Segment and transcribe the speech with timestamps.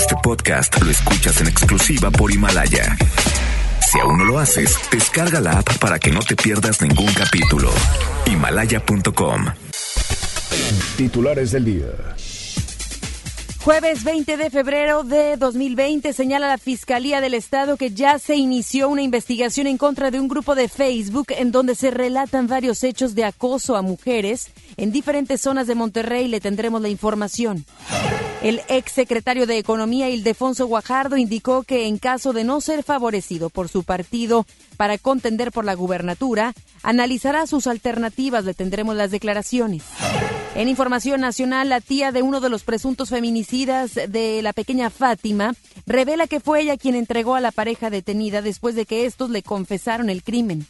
[0.00, 2.96] Este podcast lo escuchas en exclusiva por Himalaya.
[3.86, 7.70] Si aún no lo haces, descarga la app para que no te pierdas ningún capítulo.
[8.24, 9.44] Himalaya.com.
[10.96, 11.88] Titulares del día.
[13.62, 18.88] Jueves 20 de febrero de 2020 señala la Fiscalía del Estado que ya se inició
[18.88, 23.14] una investigación en contra de un grupo de Facebook en donde se relatan varios hechos
[23.14, 24.48] de acoso a mujeres
[24.78, 26.26] en diferentes zonas de Monterrey.
[26.26, 27.66] Le tendremos la información.
[28.42, 33.50] El ex secretario de Economía, Ildefonso Guajardo, indicó que en caso de no ser favorecido
[33.50, 34.46] por su partido
[34.78, 38.46] para contender por la gubernatura, analizará sus alternativas.
[38.46, 39.82] Le tendremos las declaraciones.
[40.54, 45.54] En información nacional, la tía de uno de los presuntos feminicidas de la pequeña Fátima
[45.86, 49.42] revela que fue ella quien entregó a la pareja detenida después de que estos le
[49.42, 50.66] confesaron el crimen.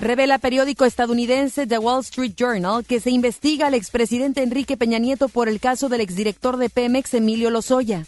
[0.00, 5.28] Revela periódico estadounidense The Wall Street Journal que se investiga al expresidente Enrique Peña Nieto
[5.28, 8.06] por el caso del exdirector de Pemex, Emilio Lozoya.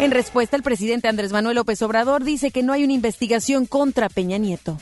[0.00, 4.10] En respuesta, el presidente Andrés Manuel López Obrador dice que no hay una investigación contra
[4.10, 4.76] Peña Nieto.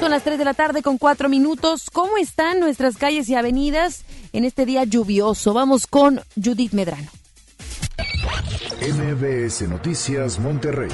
[0.00, 1.88] Son las 3 de la tarde con 4 minutos.
[1.90, 5.54] ¿Cómo están nuestras calles y avenidas en este día lluvioso?
[5.54, 7.21] Vamos con Judith Medrano.
[8.22, 10.90] MBS Noticias Monterrey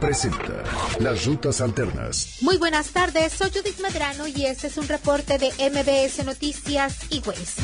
[0.00, 0.62] presenta
[1.00, 2.36] Las Rutas Alternas.
[2.42, 7.22] Muy buenas tardes, soy Judith Medrano y este es un reporte de MBS Noticias y
[7.26, 7.60] West.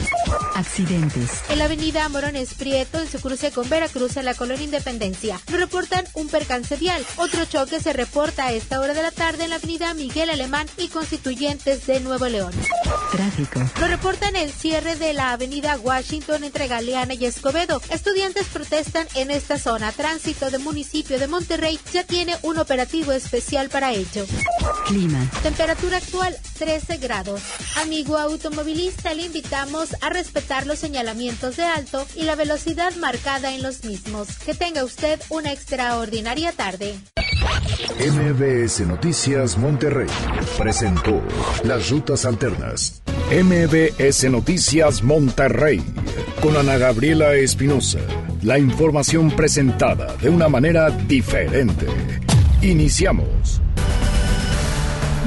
[0.55, 1.43] Accidentes.
[1.51, 5.61] En la avenida Morones Prieto, en su cruce con Veracruz, en la colonia Independencia, nos
[5.61, 7.05] reportan un percance vial.
[7.17, 10.67] Otro choque se reporta a esta hora de la tarde en la avenida Miguel Alemán
[10.79, 12.53] y Constituyentes de Nuevo León.
[13.11, 13.61] Tráfico.
[13.79, 17.81] Lo reportan el cierre de la avenida Washington entre Galeana y Escobedo.
[17.91, 19.93] Estudiantes protestan en esta zona.
[19.93, 24.27] Tránsito de municipio de Monterrey ya tiene un operativo especial para ello.
[24.87, 25.31] Clima.
[25.43, 27.41] Temperatura actual 13 grados.
[27.83, 33.63] Amigo automovilista, le invitamos a respetar los señalamientos de alto y la velocidad marcada en
[33.63, 34.29] los mismos.
[34.45, 36.95] Que tenga usted una extraordinaria tarde.
[37.99, 40.09] MBS Noticias Monterrey
[40.59, 41.23] presentó
[41.65, 43.03] Las Rutas Alternas.
[43.31, 45.83] MBS Noticias Monterrey
[46.41, 48.01] con Ana Gabriela Espinosa.
[48.43, 51.87] La información presentada de una manera diferente.
[52.61, 53.61] Iniciamos.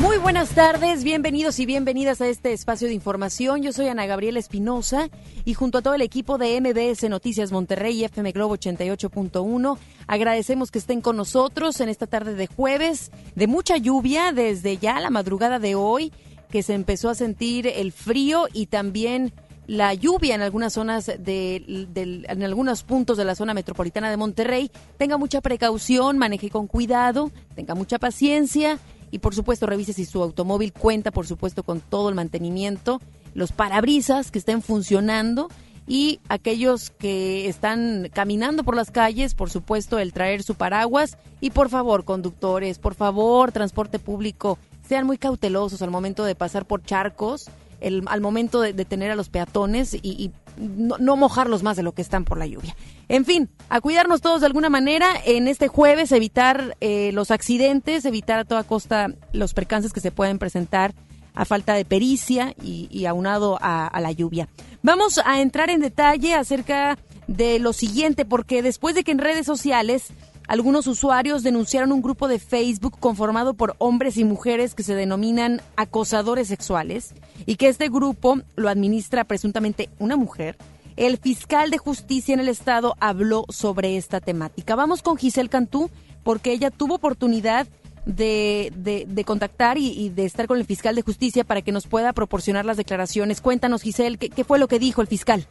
[0.01, 3.63] Muy buenas tardes, bienvenidos y bienvenidas a este espacio de información.
[3.63, 5.09] Yo soy Ana Gabriela Espinosa
[5.45, 9.77] y junto a todo el equipo de MBS Noticias Monterrey y FM Globo 88.1
[10.07, 14.99] agradecemos que estén con nosotros en esta tarde de jueves de mucha lluvia desde ya
[14.99, 16.11] la madrugada de hoy
[16.51, 19.31] que se empezó a sentir el frío y también
[19.67, 24.71] la lluvia en algunas zonas de, en algunos puntos de la zona metropolitana de Monterrey.
[24.97, 28.79] Tenga mucha precaución, maneje con cuidado, tenga mucha paciencia
[29.11, 33.01] y por supuesto revise si su automóvil cuenta por supuesto con todo el mantenimiento,
[33.33, 35.49] los parabrisas que estén funcionando
[35.87, 41.51] y aquellos que están caminando por las calles, por supuesto el traer su paraguas y
[41.51, 46.83] por favor conductores, por favor transporte público, sean muy cautelosos al momento de pasar por
[46.83, 47.49] charcos
[47.85, 52.01] el, al momento de detener a los peatones y, no, mojarlos más de lo que
[52.01, 52.75] están por la lluvia.
[53.09, 58.05] En fin, a cuidarnos todos de alguna manera en este jueves, evitar eh, los accidentes,
[58.05, 60.95] evitar a toda costa los percances que se pueden presentar
[61.33, 64.47] a falta de pericia y, y aunado a la lluvia.
[64.81, 66.97] Vamos a entrar en detalle acerca
[67.27, 70.13] de lo siguiente, porque después de que en redes sociales
[70.47, 75.61] algunos usuarios denunciaron un grupo de Facebook conformado por hombres y mujeres que se denominan
[75.75, 77.13] acosadores sexuales
[77.45, 80.57] y que este grupo lo administra presuntamente una mujer.
[80.95, 84.75] El fiscal de justicia en el estado habló sobre esta temática.
[84.75, 85.89] Vamos con Giselle Cantú
[86.23, 87.67] porque ella tuvo oportunidad
[88.05, 88.71] de,
[89.07, 92.65] de, contactar y, de estar con el fiscal de justicia para que nos pueda proporcionar
[92.65, 93.41] las declaraciones.
[93.41, 95.47] Cuéntanos, Giselle, ¿qué, qué fue lo que dijo el fiscal?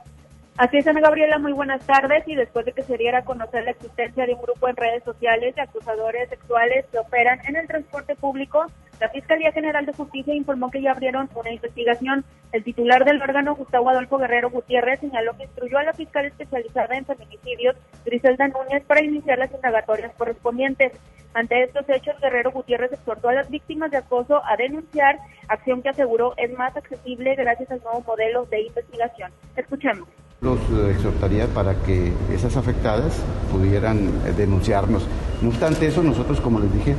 [0.57, 2.23] Así es, Ana Gabriela, muy buenas tardes.
[2.29, 5.03] Y después de que se diera a conocer la existencia de un grupo en redes
[5.03, 8.67] sociales de acusadores sexuales que operan en el transporte público,
[9.05, 12.25] la Fiscalía General de Justicia informó que ya abrieron una investigación.
[12.53, 16.97] El titular del órgano, Gustavo Adolfo Guerrero Gutiérrez, señaló que instruyó a la fiscal especializada
[16.97, 20.93] en feminicidios, Griselda Núñez, para iniciar las indagatorias correspondientes.
[21.35, 25.19] Ante estos hechos, Guerrero Gutiérrez exhortó a las víctimas de acoso a denunciar,
[25.49, 29.31] acción que aseguró es más accesible gracias al nuevo modelo de investigación.
[29.55, 30.09] Escuchemos.
[30.41, 30.59] Los
[30.89, 33.23] exhortaría para que esas afectadas
[33.53, 35.07] pudieran denunciarnos.
[35.43, 36.95] No obstante eso, nosotros, como les dije,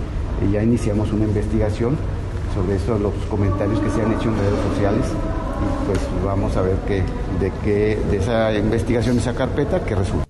[0.51, 1.97] ya iniciamos una investigación
[2.53, 5.15] sobre estos los comentarios que se han hecho en redes sociales
[5.61, 7.01] y pues vamos a ver que,
[7.39, 10.25] de qué de esa investigación, esa carpeta, que resulta.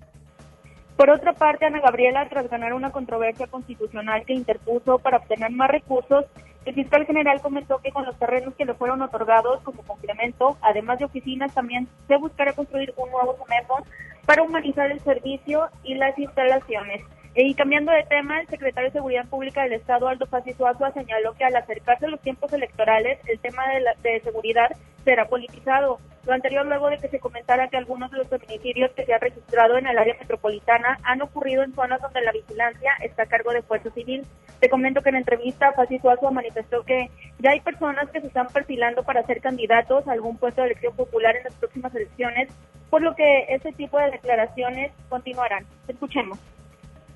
[0.97, 5.69] Por otra parte, Ana Gabriela, tras ganar una controversia constitucional que interpuso para obtener más
[5.69, 6.25] recursos,
[6.65, 10.97] el fiscal general comentó que con los terrenos que le fueron otorgados como complemento, además
[10.99, 13.85] de oficinas, también se buscará construir un nuevo CEMEFO
[14.25, 17.01] para humanizar el servicio y las instalaciones.
[17.37, 21.33] Y cambiando de tema, el secretario de Seguridad Pública del Estado, Aldo Fassi Suazua, señaló
[21.33, 24.69] que al acercarse los tiempos electorales, el tema de, de seguridad
[25.03, 25.99] será politizado.
[26.25, 29.19] Lo anterior luego de que se comentara que algunos de los feminicidios que se han
[29.19, 33.51] registrado en el área metropolitana han ocurrido en zonas donde la vigilancia está a cargo
[33.51, 34.25] de Fuerza Civil.
[34.61, 38.47] Te comento que en entrevista Fassi Suazua manifestó que ya hay personas que se están
[38.47, 42.47] perfilando para ser candidatos a algún puesto de elección popular en las próximas elecciones,
[42.89, 45.65] por lo que ese tipo de declaraciones continuarán.
[45.89, 46.39] Escuchemos.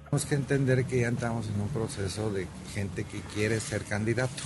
[0.09, 4.41] Tenemos que entender que ya estamos en un proceso de gente que quiere ser candidato.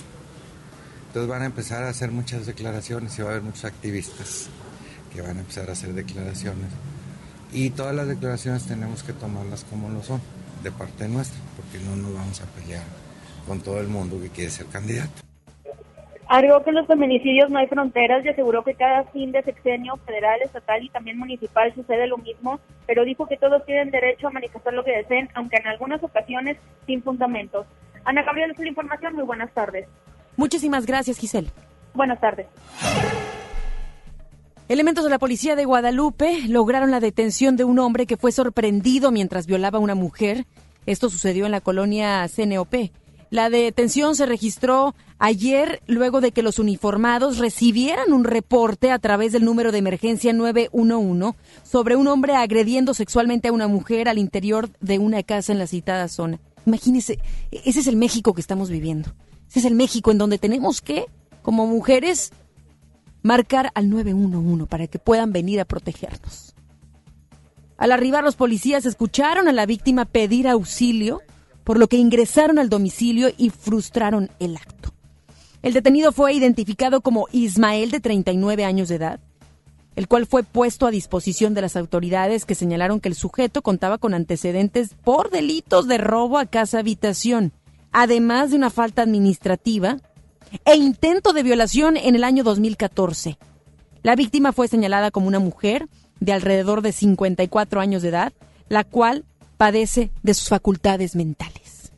[1.06, 4.48] Entonces van a empezar a hacer muchas declaraciones y va a haber muchos activistas
[5.10, 6.68] que van a empezar a hacer declaraciones.
[7.50, 10.20] Y todas las declaraciones tenemos que tomarlas como lo son,
[10.62, 12.84] de parte nuestra, porque no nos vamos a pelear
[13.46, 15.23] con todo el mundo que quiere ser candidato.
[16.34, 19.96] Agregó que en los feminicidios no hay fronteras y aseguró que cada fin de sexenio
[20.04, 22.58] federal, estatal y también municipal sucede lo mismo,
[22.88, 26.56] pero dijo que todos tienen derecho a manifestar lo que deseen, aunque en algunas ocasiones
[26.86, 27.66] sin fundamentos.
[28.04, 29.14] Ana Gabriel, es la información.
[29.14, 29.86] Muy buenas tardes.
[30.36, 31.50] Muchísimas gracias, Giselle.
[31.94, 32.48] Buenas tardes.
[34.68, 39.12] Elementos de la policía de Guadalupe lograron la detención de un hombre que fue sorprendido
[39.12, 40.46] mientras violaba a una mujer.
[40.84, 42.74] Esto sucedió en la colonia CNOP.
[43.34, 49.32] La detención se registró ayer luego de que los uniformados recibieran un reporte a través
[49.32, 54.70] del número de emergencia 911 sobre un hombre agrediendo sexualmente a una mujer al interior
[54.78, 56.38] de una casa en la citada zona.
[56.64, 57.18] Imagínese,
[57.50, 59.12] ese es el México que estamos viviendo.
[59.48, 61.06] Ese es el México en donde tenemos que,
[61.42, 62.30] como mujeres,
[63.24, 66.54] marcar al 911 para que puedan venir a protegernos.
[67.78, 71.20] Al arribar los policías escucharon a la víctima pedir auxilio
[71.64, 74.90] por lo que ingresaron al domicilio y frustraron el acto.
[75.62, 79.20] El detenido fue identificado como Ismael de 39 años de edad,
[79.96, 83.98] el cual fue puesto a disposición de las autoridades que señalaron que el sujeto contaba
[83.98, 87.52] con antecedentes por delitos de robo a casa habitación,
[87.92, 89.98] además de una falta administrativa
[90.64, 93.38] e intento de violación en el año 2014.
[94.02, 95.88] La víctima fue señalada como una mujer
[96.20, 98.32] de alrededor de 54 años de edad,
[98.68, 99.24] la cual
[99.56, 101.92] padece de sus facultades mentales.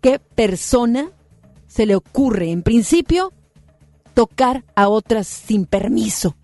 [0.00, 1.10] ¿Qué persona
[1.66, 3.32] se le ocurre, en principio,
[4.14, 6.36] tocar a otras sin permiso?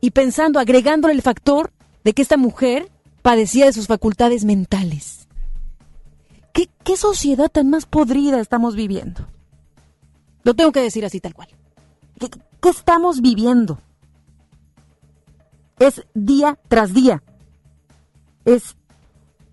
[0.00, 1.72] Y pensando, agregándole el factor
[2.04, 2.90] de que esta mujer
[3.22, 5.28] padecía de sus facultades mentales.
[6.52, 9.26] ¿Qué, qué sociedad tan más podrida estamos viviendo?
[10.44, 11.48] Lo tengo que decir así tal cual.
[12.18, 13.78] qué estamos viviendo?
[15.78, 17.22] Es día tras día.
[18.44, 18.76] Es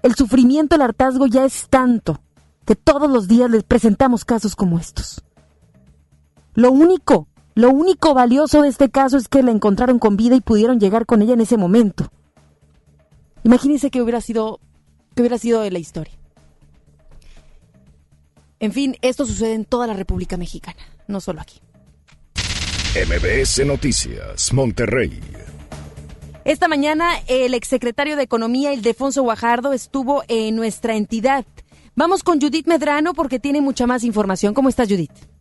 [0.01, 2.21] el sufrimiento, el hartazgo ya es tanto
[2.65, 5.23] que todos los días les presentamos casos como estos.
[6.53, 10.41] Lo único, lo único valioso de este caso es que la encontraron con vida y
[10.41, 12.11] pudieron llegar con ella en ese momento.
[13.43, 14.59] Imagínense que hubiera sido,
[15.15, 16.13] que hubiera sido de la historia.
[18.59, 21.59] En fin, esto sucede en toda la República Mexicana, no solo aquí.
[22.95, 25.19] MBS Noticias, Monterrey.
[26.45, 31.43] Esta mañana el exsecretario de Economía, Ildefonso Guajardo, estuvo en nuestra entidad.
[31.95, 34.53] Vamos con Judith Medrano porque tiene mucha más información.
[34.53, 35.34] ¿Cómo estás, Judith?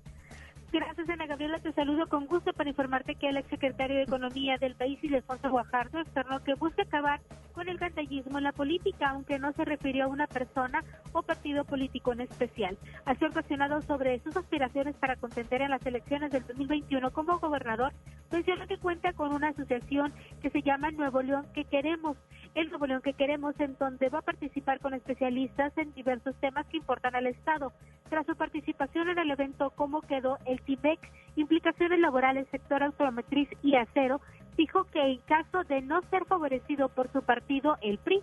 [0.74, 1.60] Gracias, Ana Gabriela.
[1.60, 6.00] Te saludo con gusto para informarte que el exsecretario de Economía del país, Ildefonso Guajardo,
[6.00, 7.20] externó que busca acabar
[7.52, 11.64] con el gandallismo en la política, aunque no se refirió a una persona o partido
[11.64, 12.76] político en especial.
[13.04, 17.92] Ha sido cuestionado sobre sus aspiraciones para contender en las elecciones del 2021 como gobernador,
[18.32, 20.12] mencionó que cuenta con una asociación
[20.42, 22.16] que se llama Nuevo León que queremos,
[22.54, 26.76] el Nuevo que queremos, en donde va a participar con especialistas en diversos temas que
[26.76, 27.72] importan al Estado.
[28.08, 31.00] Tras su participación en el evento, ¿cómo quedó el TIBEC?
[31.36, 34.20] Implicaciones laborales, sector automotriz y acero,
[34.56, 38.22] dijo que en caso de no ser favorecido por su partido, el PRI,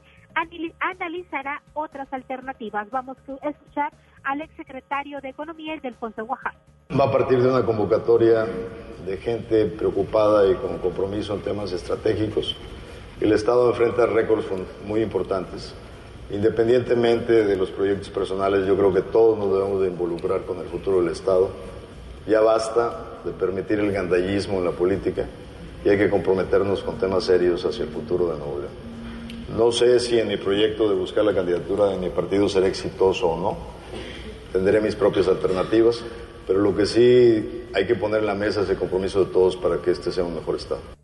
[0.80, 2.90] analizará otras alternativas.
[2.90, 3.92] Vamos a escuchar
[4.24, 6.56] al exsecretario de Economía, el del Oaxaca.
[6.98, 8.46] Va a partir de una convocatoria
[9.06, 12.56] de gente preocupada y con compromiso en temas estratégicos.
[13.22, 14.46] El Estado enfrenta récords
[14.84, 15.74] muy importantes.
[16.32, 20.66] Independientemente de los proyectos personales, yo creo que todos nos debemos de involucrar con el
[20.66, 21.50] futuro del Estado.
[22.28, 25.28] Ya basta de permitir el gandallismo en la política
[25.86, 28.74] y hay que comprometernos con temas serios hacia el futuro de Nuevo León.
[29.56, 33.28] No sé si en mi proyecto de buscar la candidatura de mi partido será exitoso
[33.28, 33.58] o no.
[34.52, 36.02] Tendré mis propias alternativas,
[36.48, 39.58] pero lo que sí hay que poner en la mesa es el compromiso de todos
[39.58, 41.01] para que este sea un mejor Estado.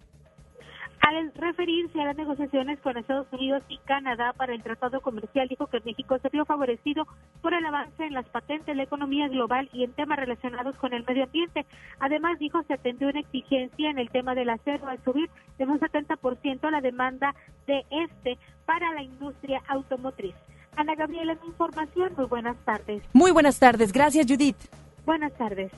[1.07, 5.67] Al referirse a las negociaciones con Estados Unidos y Canadá para el tratado comercial, dijo
[5.67, 7.07] que México se vio favorecido
[7.41, 11.05] por el avance en las patentes, la economía global y en temas relacionados con el
[11.05, 11.65] medio ambiente.
[12.01, 15.79] Además, dijo se atendió una exigencia en el tema del acero al subir de un
[15.79, 17.33] 70% la demanda
[17.67, 20.35] de este para la industria automotriz.
[20.75, 22.11] Ana Gabriela, mi información.
[22.17, 23.01] Muy buenas tardes.
[23.13, 23.93] Muy buenas tardes.
[23.93, 24.57] Gracias, Judith.
[25.05, 25.71] Buenas tardes.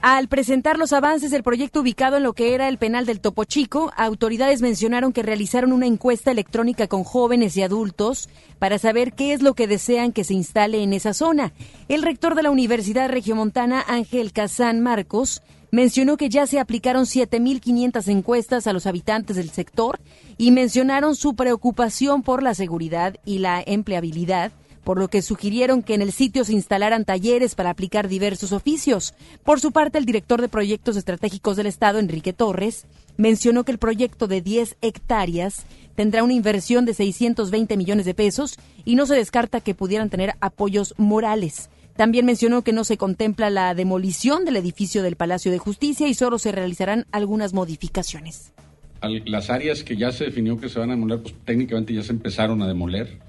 [0.00, 3.42] Al presentar los avances del proyecto ubicado en lo que era el penal del Topo
[3.42, 8.28] Chico, autoridades mencionaron que realizaron una encuesta electrónica con jóvenes y adultos
[8.60, 11.52] para saber qué es lo que desean que se instale en esa zona.
[11.88, 18.06] El rector de la Universidad Regiomontana, Ángel Casán Marcos, mencionó que ya se aplicaron 7.500
[18.06, 19.98] encuestas a los habitantes del sector
[20.36, 24.52] y mencionaron su preocupación por la seguridad y la empleabilidad
[24.88, 29.12] por lo que sugirieron que en el sitio se instalaran talleres para aplicar diversos oficios.
[29.44, 32.86] Por su parte, el director de proyectos estratégicos del Estado, Enrique Torres,
[33.18, 38.56] mencionó que el proyecto de 10 hectáreas tendrá una inversión de 620 millones de pesos
[38.86, 41.68] y no se descarta que pudieran tener apoyos morales.
[41.94, 46.14] También mencionó que no se contempla la demolición del edificio del Palacio de Justicia y
[46.14, 48.54] solo se realizarán algunas modificaciones.
[49.02, 52.12] Las áreas que ya se definió que se van a demoler, pues técnicamente ya se
[52.12, 53.27] empezaron a demoler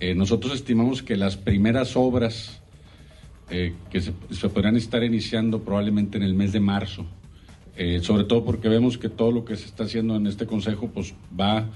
[0.00, 2.60] eh, nosotros estimamos que las primeras obras
[3.50, 4.12] eh, que se,
[4.48, 7.04] podrán estar iniciando probablemente en el mes de marzo,
[7.76, 10.88] eh, sobre todo porque vemos que todo lo que se está haciendo en este consejo
[10.88, 11.66] pues va,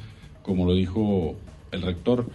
[0.42, 1.34] como lo dijo
[1.72, 2.26] el rector,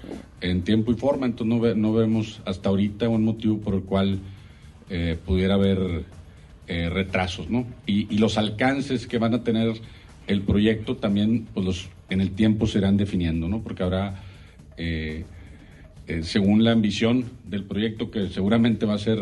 [0.42, 4.20] en tiempo y forma, entonces no, vemos hasta ahorita un motivo por el cual
[5.26, 6.06] pudiera haber
[6.68, 7.68] retrasos, ¿no?
[7.86, 9.74] Y, los alcances que van a tener
[10.26, 13.62] el proyecto también, pues los, en el tiempo se irán definiendo, ¿no?
[13.62, 14.24] Porque habrá
[16.24, 19.20] según la ambición del proyecto, que seguramente va a ser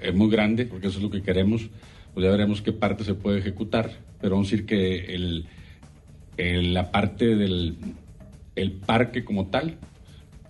[0.00, 1.68] eh, muy grande, porque eso es lo que queremos,
[2.14, 3.90] pues ya veremos qué parte se puede ejecutar.
[4.20, 7.76] Pero vamos a decir que el, la parte del
[8.58, 9.76] el parque como tal,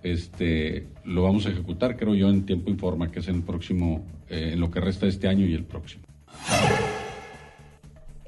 [0.03, 3.43] este, lo vamos a ejecutar, creo yo, en tiempo y forma, que es en el
[3.43, 6.03] próximo, eh, en lo que resta este año y el próximo.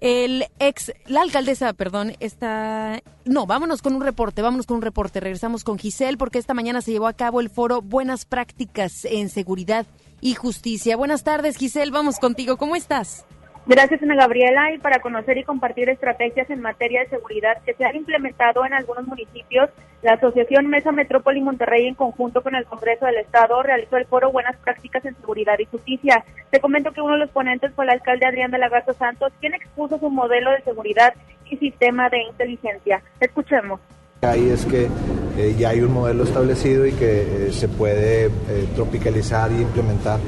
[0.01, 3.03] El ex, la alcaldesa, perdón, está...
[3.23, 5.19] No, vámonos con un reporte, vámonos con un reporte.
[5.19, 9.29] Regresamos con Giselle porque esta mañana se llevó a cabo el foro Buenas Prácticas en
[9.29, 9.85] Seguridad
[10.19, 10.97] y Justicia.
[10.97, 12.57] Buenas tardes, Giselle, vamos contigo.
[12.57, 13.25] ¿Cómo estás?
[13.67, 14.73] Gracias, Ana Gabriela.
[14.73, 18.73] Y para conocer y compartir estrategias en materia de seguridad que se han implementado en
[18.73, 19.69] algunos municipios,
[20.01, 24.31] la Asociación Mesa Metrópoli Monterrey, en conjunto con el Congreso del Estado, realizó el foro
[24.31, 26.23] Buenas Prácticas en Seguridad y Justicia.
[26.49, 29.31] Te comento que uno de los ponentes fue el alcalde Adrián de la Garza Santos,
[29.39, 31.13] quien expuso su modelo de seguridad
[31.45, 33.03] y sistema de inteligencia.
[33.19, 33.79] Escuchemos.
[34.21, 34.87] Ahí es que
[35.35, 38.29] eh, ya hay un modelo establecido y que eh, se puede eh,
[38.75, 40.19] tropicalizar y implementar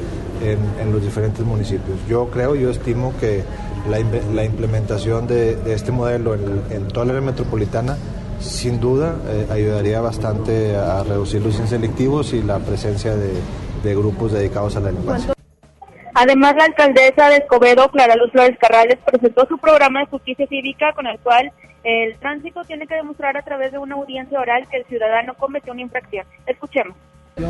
[0.42, 2.00] en, los diferentes municipios.
[2.10, 3.44] Yo creo, yo estimo que
[3.88, 4.00] la,
[4.44, 7.96] implementación de, este modelo en, toda la área metropolitana
[8.42, 9.16] sin duda
[9.50, 15.34] ayudaría bastante a reducir los inselectivos y la presencia de, grupos dedicados a la delincuencia.
[16.16, 20.94] Además, la alcaldesa de Escobedo, Clara Luz Flores Carrales, presentó su programa de justicia cívica
[20.94, 21.52] con el cual
[21.84, 25.74] el tránsito tiene que demostrar a través de una audiencia oral que el ciudadano cometió
[25.74, 26.26] una infracción.
[26.46, 26.96] Escuchemos.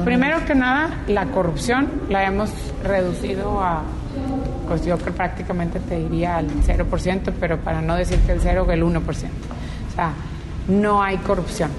[0.05, 2.51] Primero que nada, la corrupción la hemos
[2.83, 3.83] reducido a,
[4.67, 8.81] pues yo prácticamente te diría al 0%, pero para no decir que el 0, el
[8.81, 9.01] 1%.
[9.03, 9.11] O
[9.93, 10.13] sea,
[10.69, 11.69] no hay corrupción.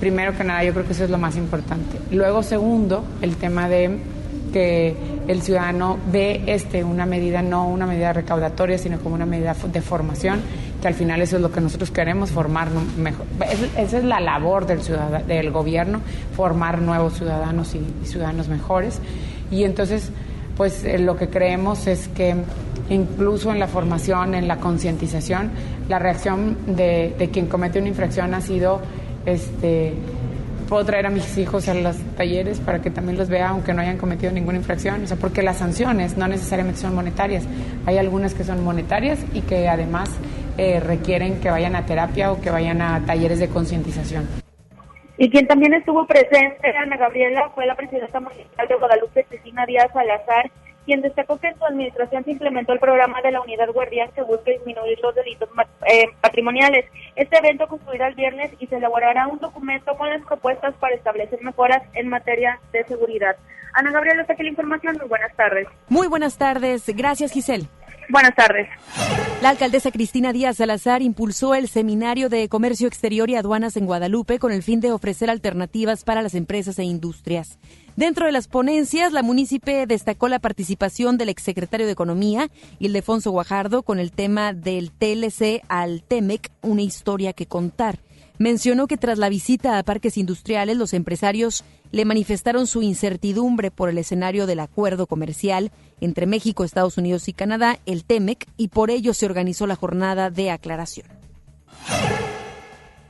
[0.00, 1.98] Primero que nada, yo creo que eso es lo más importante.
[2.10, 4.00] Luego, segundo, el tema de
[4.54, 4.94] que
[5.26, 9.80] el ciudadano ve este una medida, no una medida recaudatoria, sino como una medida de
[9.80, 10.42] formación
[10.80, 13.26] que al final eso es lo que nosotros queremos, formar mejor.
[13.76, 14.78] esa es la labor del,
[15.26, 16.02] del gobierno,
[16.36, 19.00] formar nuevos ciudadanos y, ciudadanos mejores.
[19.50, 20.10] Y entonces,
[20.56, 22.36] pues eh, lo que creemos es que
[22.90, 25.50] incluso en la formación, en la concientización,
[25.88, 28.80] la reacción de, de quien comete una infracción ha sido
[29.26, 29.94] este
[30.74, 33.80] puedo traer a mis hijos a los talleres para que también los vea aunque no
[33.80, 37.46] hayan cometido ninguna infracción, o sea, porque las sanciones no necesariamente son monetarias,
[37.86, 40.10] hay algunas que son monetarias y que además
[40.58, 44.26] eh, requieren que vayan a terapia o que vayan a talleres de concientización.
[45.16, 49.92] Y quien también estuvo presente, Ana Gabriela, fue la presidenta municipal de Guadalupe, Cecina Díaz
[49.92, 50.50] Salazar,
[50.84, 54.22] quien destacó que en su administración se implementó el programa de la Unidad Guardián que
[54.22, 55.48] busca disminuir los delitos
[55.86, 56.86] eh, patrimoniales.
[57.16, 61.42] Este evento concluirá el viernes y se elaborará un documento con las propuestas para establecer
[61.42, 63.36] mejoras en materia de seguridad.
[63.74, 64.96] Ana Gabriela, hasta aquí la información.
[64.98, 65.66] Muy buenas tardes.
[65.88, 66.84] Muy buenas tardes.
[66.94, 67.66] Gracias, Giselle.
[68.08, 68.68] Buenas tardes.
[69.42, 74.38] La alcaldesa Cristina Díaz Salazar impulsó el Seminario de Comercio Exterior y Aduanas en Guadalupe
[74.38, 77.58] con el fin de ofrecer alternativas para las empresas e industrias.
[77.96, 83.84] Dentro de las ponencias, la munícipe destacó la participación del exsecretario de Economía, Ildefonso Guajardo,
[83.84, 88.00] con el tema del TLC al TEMEC, una historia que contar.
[88.36, 93.88] Mencionó que tras la visita a parques industriales, los empresarios le manifestaron su incertidumbre por
[93.88, 95.70] el escenario del acuerdo comercial
[96.00, 100.30] entre México, Estados Unidos y Canadá, el TEMEC, y por ello se organizó la jornada
[100.30, 101.06] de aclaración.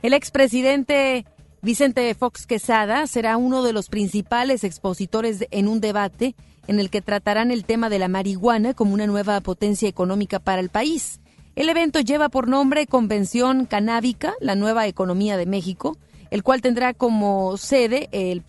[0.03, 1.25] El expresidente
[1.65, 6.35] Vicente Fox Quesada será uno de los principales expositores en un debate
[6.67, 10.61] en el que tratarán el tema de la marihuana como una nueva potencia económica para
[10.61, 11.21] el país.
[11.55, 15.97] El evento lleva por nombre Convención Canábica, la nueva economía de México,
[16.29, 18.43] el cual tendrá como sede el,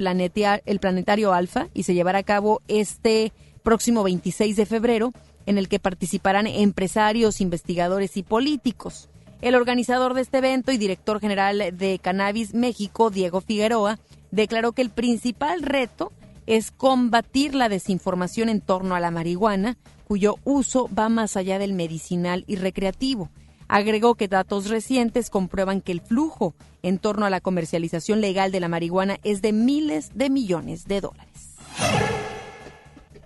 [0.67, 3.33] el Planetario Alfa y se llevará a cabo este
[3.63, 5.15] próximo 26 de febrero,
[5.47, 9.09] en el que participarán empresarios, investigadores y políticos.
[9.43, 13.99] El organizador de este evento y director general de Cannabis México, Diego Figueroa,
[14.31, 16.12] declaró que el principal reto
[16.47, 19.76] es combatir la desinformación en torno a la marihuana,
[20.07, 23.31] cuyo uso va más allá del medicinal y recreativo.
[23.69, 28.61] Agregó que datos recientes comprueban que el flujo en torno a la comercialización legal de
[28.61, 31.57] la marihuana es de miles de millones de dólares.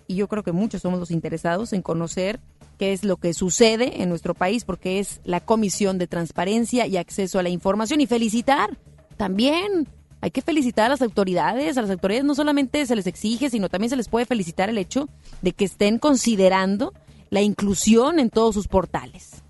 [0.08, 2.40] y yo creo que muchos somos los interesados en conocer
[2.78, 6.96] qué es lo que sucede en nuestro país, porque es la Comisión de Transparencia y
[6.96, 8.00] Acceso a la Información.
[8.00, 8.78] Y felicitar
[9.18, 9.88] también.
[10.22, 11.78] Hay que felicitar a las autoridades.
[11.78, 14.78] A las autoridades no solamente se les exige, sino también se les puede felicitar el
[14.78, 15.10] hecho
[15.42, 16.94] de que estén considerando
[17.30, 19.44] la inclusión en todos sus portales.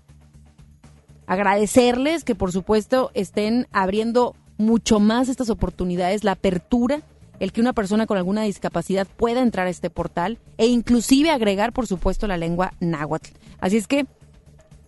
[1.26, 7.02] Agradecerles que, por supuesto, estén abriendo mucho más estas oportunidades, la apertura,
[7.40, 11.72] el que una persona con alguna discapacidad pueda entrar a este portal e inclusive agregar,
[11.72, 13.30] por supuesto, la lengua náhuatl.
[13.60, 14.06] Así es que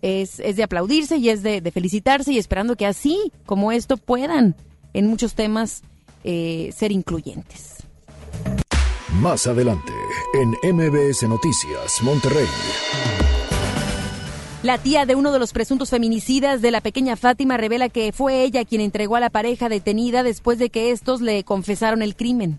[0.02, 4.56] es, de aplaudirse y es de, felicitarse y esperando que así como esto puedan
[4.92, 5.83] en muchos temas
[6.24, 7.76] eh, ser incluyentes.
[9.20, 9.92] Más adelante,
[10.35, 12.46] en MBS Noticias, Monterrey.
[14.62, 18.42] La tía de uno de los presuntos feminicidas de la pequeña Fátima revela que fue
[18.44, 22.58] ella quien entregó a la pareja detenida después de que estos le confesaron el crimen.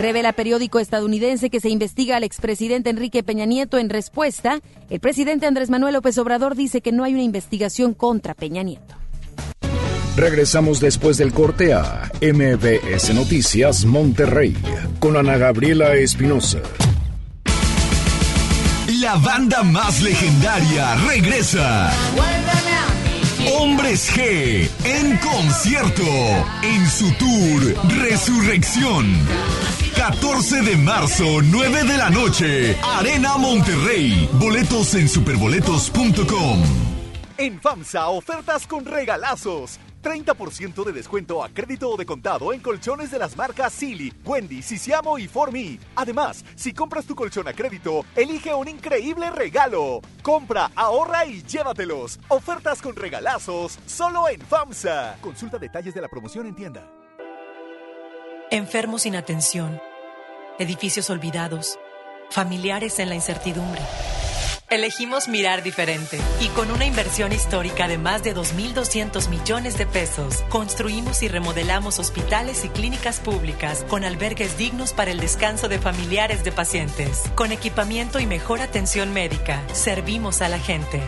[0.00, 3.78] Revela periódico estadounidense que se investiga al expresidente Enrique Peña Nieto.
[3.78, 8.34] En respuesta, el presidente Andrés Manuel López Obrador dice que no hay una investigación contra
[8.34, 8.96] Peña Nieto.
[10.16, 14.56] Regresamos después del corte a MBS Noticias Monterrey
[14.98, 16.58] con Ana Gabriela Espinosa.
[18.88, 21.92] La banda más legendaria regresa.
[23.58, 26.02] Hombres G en concierto
[26.62, 29.16] en su tour Resurrección.
[29.96, 34.28] 14 de marzo, 9 de la noche, Arena Monterrey.
[34.32, 36.62] Boletos en superboletos.com.
[37.38, 39.78] En FAMSA, ofertas con regalazos.
[40.02, 44.62] 30% de descuento a crédito o de contado en colchones de las marcas Silly, Wendy,
[44.62, 45.78] Sisiamo y Me.
[45.96, 50.00] Además, si compras tu colchón a crédito, elige un increíble regalo.
[50.22, 52.18] Compra, ahorra y llévatelos.
[52.28, 55.18] Ofertas con regalazos solo en FAMSA.
[55.20, 56.90] Consulta detalles de la promoción en tienda.
[58.50, 59.80] Enfermos sin atención,
[60.58, 61.78] edificios olvidados,
[62.30, 63.80] familiares en la incertidumbre.
[64.72, 70.42] Elegimos mirar diferente y con una inversión histórica de más de 2.200 millones de pesos,
[70.48, 76.42] construimos y remodelamos hospitales y clínicas públicas con albergues dignos para el descanso de familiares
[76.42, 77.24] de pacientes.
[77.34, 81.02] Con equipamiento y mejor atención médica, servimos a la gente.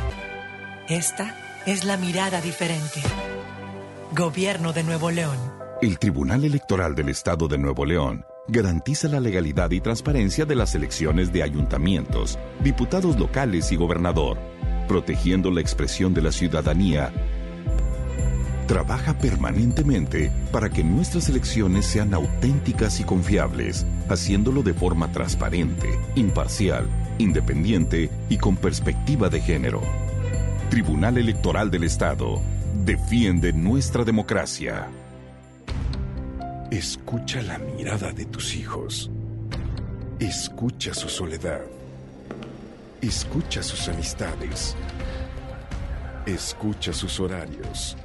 [0.91, 3.01] Esta es la mirada diferente.
[4.13, 5.39] Gobierno de Nuevo León.
[5.81, 10.75] El Tribunal Electoral del Estado de Nuevo León garantiza la legalidad y transparencia de las
[10.75, 14.39] elecciones de ayuntamientos, diputados locales y gobernador,
[14.87, 17.11] protegiendo la expresión de la ciudadanía.
[18.67, 26.87] Trabaja permanentemente para que nuestras elecciones sean auténticas y confiables, haciéndolo de forma transparente, imparcial,
[27.19, 29.81] independiente y con perspectiva de género.
[30.71, 32.41] Tribunal Electoral del Estado
[32.85, 34.89] defiende nuestra democracia.
[36.75, 39.09] Escucha la mirada de tus hijos.
[40.19, 41.61] Escucha su soledad.
[43.01, 44.75] Escucha sus amistades.
[46.27, 47.97] Escucha sus horarios.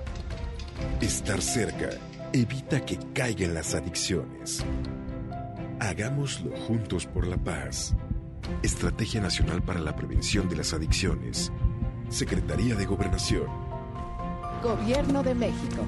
[1.01, 1.89] Estar cerca
[2.31, 4.63] evita que caigan las adicciones.
[5.79, 7.95] Hagámoslo juntos por la paz.
[8.61, 11.51] Estrategia Nacional para la Prevención de las Adicciones.
[12.09, 13.47] Secretaría de Gobernación.
[14.61, 15.87] Gobierno de México.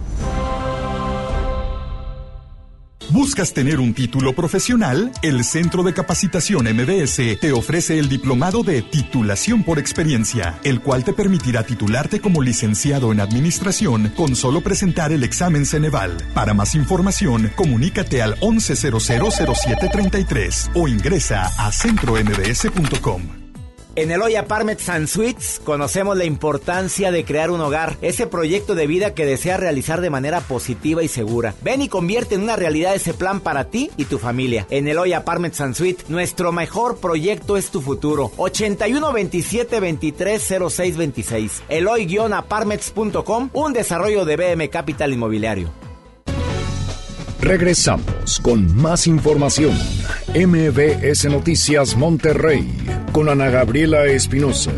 [3.21, 5.11] ¿Buscas tener un título profesional?
[5.21, 11.03] El Centro de Capacitación MBS te ofrece el diplomado de titulación por experiencia, el cual
[11.03, 16.17] te permitirá titularte como licenciado en administración con solo presentar el examen Ceneval.
[16.33, 23.40] Para más información, comunícate al 11000733 o ingresa a centrombs.com.
[23.93, 28.87] En Eloy Apartments and Suites conocemos la importancia de crear un hogar, ese proyecto de
[28.87, 31.55] vida que deseas realizar de manera positiva y segura.
[31.61, 34.65] Ven y convierte en una realidad ese plan para ti y tu familia.
[34.69, 38.31] En Eloy Apartments and Suites, nuestro mejor proyecto es tu futuro.
[38.37, 41.63] 81 27 23 06 26.
[41.67, 45.80] Eloy-apartments.com, un desarrollo de BM Capital Inmobiliario.
[47.41, 49.75] Regresamos con más información.
[50.35, 52.71] MBS Noticias Monterrey
[53.11, 54.71] con Ana Gabriela Espinosa.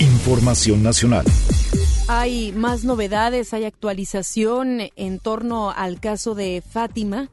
[0.00, 1.24] Información nacional.
[2.08, 7.30] Hay más novedades, hay actualización en torno al caso de Fátima.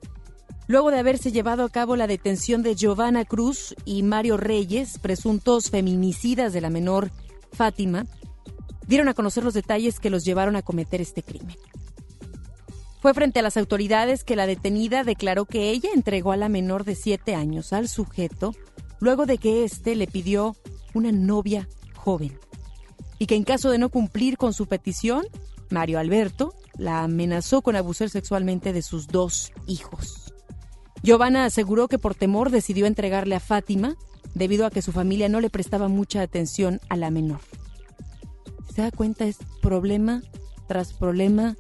[0.67, 5.71] Luego de haberse llevado a cabo la detención de Giovanna Cruz y Mario Reyes, presuntos
[5.71, 7.09] feminicidas de la menor
[7.51, 8.05] Fátima,
[8.85, 11.57] dieron a conocer los detalles que los llevaron a cometer este crimen.
[12.99, 16.83] Fue frente a las autoridades que la detenida declaró que ella entregó a la menor
[16.83, 18.53] de 7 años al sujeto
[18.99, 20.55] luego de que éste le pidió
[20.93, 22.37] una novia joven
[23.17, 25.25] y que en caso de no cumplir con su petición,
[25.69, 30.33] Mario Alberto la amenazó con abusar sexualmente de sus dos hijos.
[31.03, 33.95] Giovanna aseguró que por temor decidió entregarle a Fátima
[34.33, 37.39] debido a que su familia no le prestaba mucha atención a la menor.
[38.73, 40.21] Se da cuenta, es problema
[40.67, 41.55] tras problema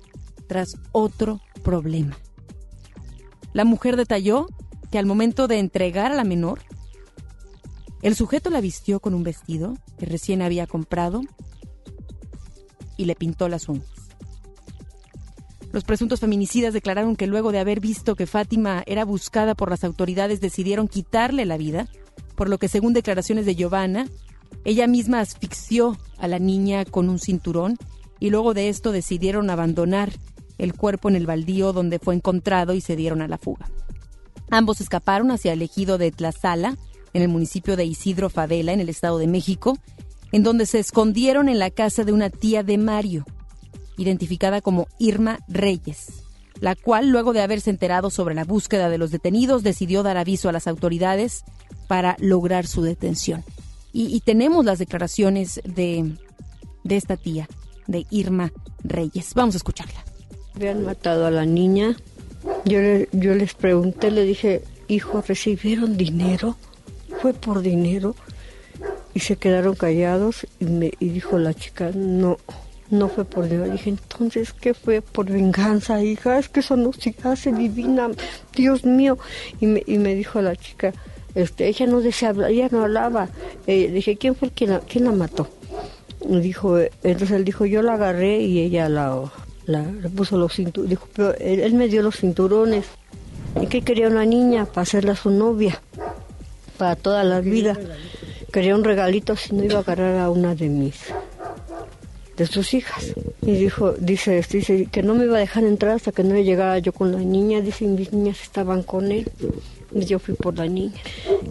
[0.49, 2.17] tras otro problema.
[3.53, 4.47] La mujer detalló
[4.91, 6.59] que al momento de entregar a la menor,
[8.01, 11.21] el sujeto la vistió con un vestido que recién había comprado
[12.97, 13.87] y le pintó las uñas.
[15.71, 19.83] Los presuntos feminicidas declararon que luego de haber visto que Fátima era buscada por las
[19.83, 21.87] autoridades decidieron quitarle la vida,
[22.35, 24.07] por lo que según declaraciones de Giovanna,
[24.65, 27.77] ella misma asfixió a la niña con un cinturón
[28.19, 30.11] y luego de esto decidieron abandonar
[30.59, 33.67] el cuerpo en el baldío donde fue encontrado y se dieron a la fuga.
[34.51, 36.77] Ambos escaparon hacia el ejido de Tlazala,
[37.13, 39.77] en el municipio de Isidro Favela, en el Estado de México,
[40.31, 43.25] en donde se escondieron en la casa de una tía de Mario,
[43.97, 46.23] identificada como Irma Reyes,
[46.59, 50.49] la cual, luego de haberse enterado sobre la búsqueda de los detenidos, decidió dar aviso
[50.49, 51.43] a las autoridades
[51.87, 53.43] para lograr su detención.
[53.91, 56.15] Y, y tenemos las declaraciones de,
[56.83, 57.47] de esta tía,
[57.87, 58.51] de Irma
[58.83, 59.33] Reyes.
[59.33, 60.08] Vamos a escucharla.
[60.59, 61.95] Habían matado a la niña.
[62.65, 66.57] Yo, le- yo les pregunté, le dije, hijo, ¿recibieron dinero?
[67.21, 68.13] ¿Fue por dinero?
[69.13, 72.39] Y se quedaron callados y, me, y dijo la chica, no,
[72.89, 73.71] no fue por dinero.
[73.71, 75.01] Dije, entonces, ¿qué fue?
[75.01, 76.37] ¿Por venganza, hija?
[76.37, 78.09] Es que eso no se hace, divina,
[78.53, 79.17] Dios mío.
[79.61, 80.91] Y me, y me dijo la chica,
[81.35, 83.29] este, ella no desea hablar, ella no hablaba.
[83.65, 85.47] Eh, dije, ¿quién fue el que la, quién la mató?
[86.27, 89.31] Dijo, entonces él dijo, yo la agarré y ella la,
[89.69, 90.89] la- le puso los cinturones.
[90.89, 92.85] Dijo, pero él, él me dio los cinturones.
[93.61, 94.65] ¿Y qué quería una niña?
[94.65, 95.81] Para hacerla su novia,
[96.77, 97.77] para toda la vida.
[98.51, 100.95] Quería un regalito si no iba a agarrar a una de mis,
[102.37, 103.13] de sus hijas.
[103.41, 106.77] Y dijo, dice, dice que no me iba a dejar entrar hasta que no llegara
[106.79, 107.61] yo con la niña.
[107.61, 109.29] Dice, mis niñas estaban con él.
[109.93, 110.93] Y yo fui por la niña.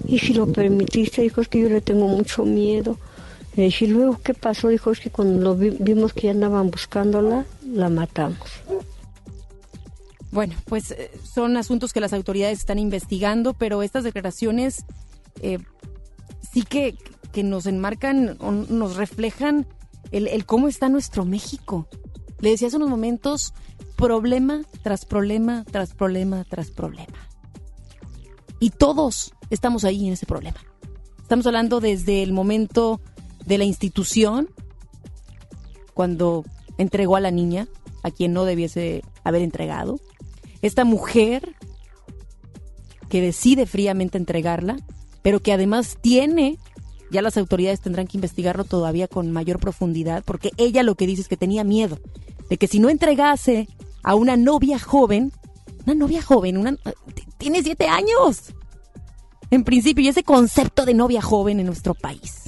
[0.07, 2.97] Y si lo permitiste, dijo, es que yo le tengo mucho miedo.
[3.59, 4.69] "¿Y luego qué pasó?
[4.69, 8.49] Dijo, es que cuando lo vi- vimos que ya andaban buscándola, la matamos.
[10.31, 14.85] Bueno, pues eh, son asuntos que las autoridades están investigando, pero estas declaraciones
[15.41, 15.59] eh,
[16.53, 16.97] sí que,
[17.33, 19.67] que nos enmarcan o nos reflejan
[20.11, 21.89] el, el cómo está nuestro México.
[22.41, 23.55] Le decía hace unos momentos,
[23.97, 27.29] problema tras problema, tras problema, tras problema.
[28.61, 30.59] Y todos estamos ahí en ese problema.
[31.23, 33.01] Estamos hablando desde el momento
[33.49, 34.49] de la institución,
[35.95, 36.45] cuando
[36.77, 37.67] entregó a la niña,
[38.03, 39.99] a quien no debiese haber entregado.
[40.63, 41.57] Esta mujer
[43.09, 44.77] que decide fríamente entregarla,
[45.23, 46.59] pero que además tiene,
[47.11, 51.23] ya las autoridades tendrán que investigarlo todavía con mayor profundidad, porque ella lo que dice
[51.23, 51.99] es que tenía miedo
[52.49, 53.69] de que si no entregase
[54.03, 55.33] a una novia joven,
[55.87, 56.77] una novia joven, una,
[57.39, 58.55] tiene siete años,
[59.51, 62.48] en principio, y ese concepto de novia joven en nuestro país.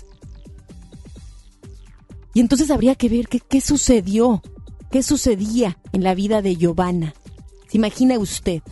[2.34, 4.42] Y entonces habría que ver qué, qué sucedió,
[4.90, 7.14] qué sucedía en la vida de Giovanna.
[7.68, 8.62] ¿Se imagina usted?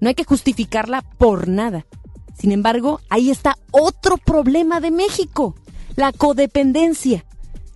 [0.00, 1.86] No hay que justificarla por nada.
[2.38, 5.56] Sin embargo, ahí está otro problema de México,
[5.96, 7.24] la codependencia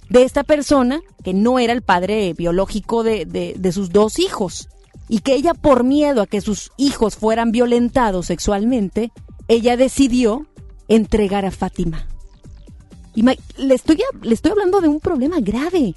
[0.09, 4.69] de esta persona que no era el padre biológico de, de, sus dos hijos
[5.09, 9.11] y que ella por miedo a que sus hijos fueran violentados sexualmente,
[9.49, 10.47] ella decidió
[10.87, 12.07] entregar a Fátima.
[13.15, 15.95] Y le, estoy, le estoy hablando de un problema grave,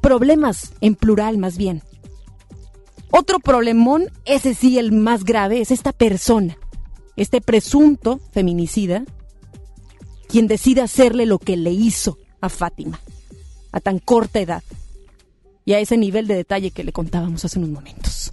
[0.00, 1.82] problemas en plural más bien.
[3.10, 6.56] Otro problemón, ese sí el más grave, es esta persona,
[7.16, 9.04] este presunto feminicida,
[10.28, 13.00] quien decide hacerle lo que le hizo a Fátima,
[13.70, 14.62] a tan corta edad,
[15.64, 18.32] y a ese nivel de detalle que le contábamos hace unos momentos.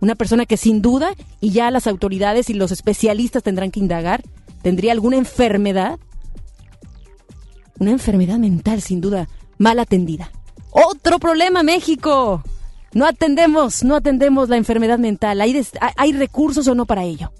[0.00, 4.22] Una persona que sin duda, y ya las autoridades y los especialistas tendrán que indagar,
[4.62, 5.98] tendría alguna enfermedad,
[7.78, 10.30] una enfermedad mental sin duda mal atendida.
[10.70, 12.42] Otro problema, México.
[12.92, 15.40] No atendemos, no atendemos la enfermedad mental.
[15.40, 15.60] ¿Hay,
[15.96, 17.32] ¿Hay recursos o no para ello?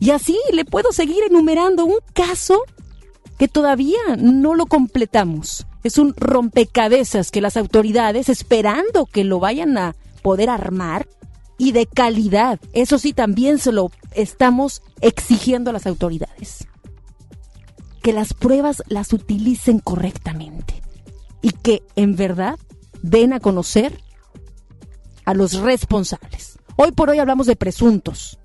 [0.00, 2.62] Y así le puedo seguir enumerando un caso
[3.38, 5.66] que todavía no lo completamos.
[5.82, 11.06] Es un rompecabezas que las autoridades, esperando que lo vayan a poder armar,
[11.58, 16.66] y de calidad, eso sí también se lo estamos exigiendo a las autoridades.
[18.04, 20.82] Que las pruebas las utilicen correctamente
[21.40, 22.58] y que en verdad
[23.00, 23.98] den a conocer
[25.24, 26.58] a los responsables.
[26.76, 28.38] Hoy por hoy hablamos de presuntos,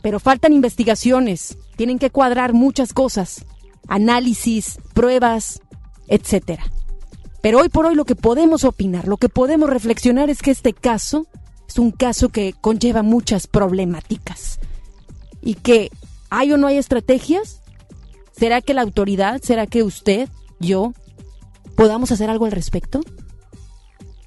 [0.00, 3.44] pero faltan investigaciones, tienen que cuadrar muchas cosas,
[3.86, 5.60] análisis, pruebas,
[6.08, 6.64] etcétera.
[7.42, 10.72] Pero hoy por hoy lo que podemos opinar, lo que podemos reflexionar es que este
[10.72, 11.26] caso
[11.68, 14.58] es un caso que conlleva muchas problemáticas
[15.42, 15.90] y que
[16.30, 17.60] hay o no hay estrategias.
[18.36, 20.28] ¿Será que la autoridad, será que usted,
[20.60, 20.92] yo,
[21.74, 23.00] podamos hacer algo al respecto?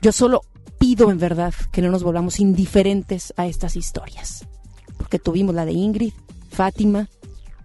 [0.02, 0.41] Yo solo
[0.80, 4.48] pido en verdad que no nos volvamos indiferentes a estas historias.
[4.98, 6.13] Porque tuvimos la de Ingrid,
[6.50, 7.10] Fátima,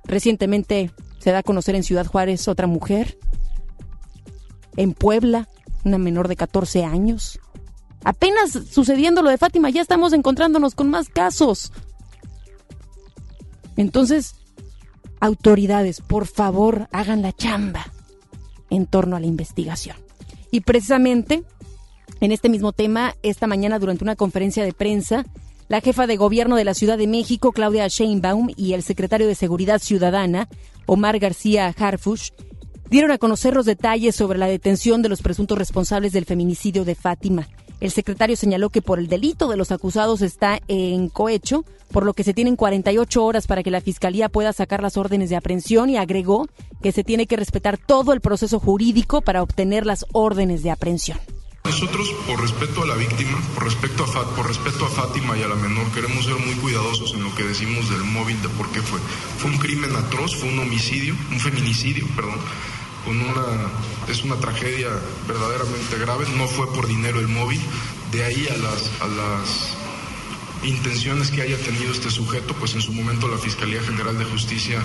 [0.05, 3.19] recientemente se da a conocer en Ciudad Juárez otra mujer,
[4.77, 5.49] en Puebla,
[5.85, 7.39] una menor de 14 años.
[8.05, 11.73] Apenas sucediendo lo de Fátima, ya estamos encontrándonos con más casos.
[13.77, 14.35] Entonces,
[15.20, 17.87] autoridades, por favor, hagan la chamba
[18.70, 19.96] en torno a la investigación.
[20.50, 21.44] Y precisamente
[22.20, 25.24] en este mismo tema, esta mañana durante una conferencia de prensa,
[25.68, 29.35] la jefa de gobierno de la Ciudad de México, Claudia Sheinbaum, y el secretario de
[29.35, 30.48] Seguridad Ciudadana,
[30.87, 32.31] Omar García Harfush,
[32.90, 36.94] dieron a conocer los detalles sobre la detención de los presuntos responsables del feminicidio de
[36.94, 37.48] Fátima.
[37.81, 42.15] El secretario señaló que por el delito de los acusados está en cohecho, por lo
[42.15, 45.91] que se tienen 48 horas para que la Fiscalía pueda sacar las órdenes de aprehensión
[45.91, 46.49] y agregó
[46.83, 51.19] que se tiene que respetar todo el proceso jurídico para obtener las órdenes de aprehensión.
[51.65, 55.43] Nosotros, por respeto a la víctima, por respeto a, Fat, por respeto a Fátima y
[55.43, 58.71] a la menor, queremos ser muy cuidadosos en lo que decimos del móvil, de por
[58.71, 59.01] qué fue.
[59.39, 62.39] Fue un crimen atroz, fue un homicidio, un feminicidio, perdón
[63.05, 63.71] con una,
[64.09, 64.88] es una tragedia
[65.27, 67.61] verdaderamente grave, no fue por dinero el móvil,
[68.12, 69.77] de ahí a las, a las
[70.62, 74.83] intenciones que haya tenido este sujeto, pues en su momento la Fiscalía General de Justicia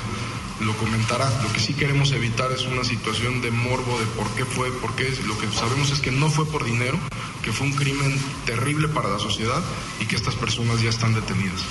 [0.60, 1.29] lo comentará.
[1.41, 4.93] Lo que sí queremos evitar es una situación de morbo de por qué fue, por
[4.95, 6.99] qué lo que sabemos es que no fue por dinero,
[7.43, 9.63] que fue un crimen terrible para la sociedad
[10.01, 11.63] y que estas personas ya están detenidas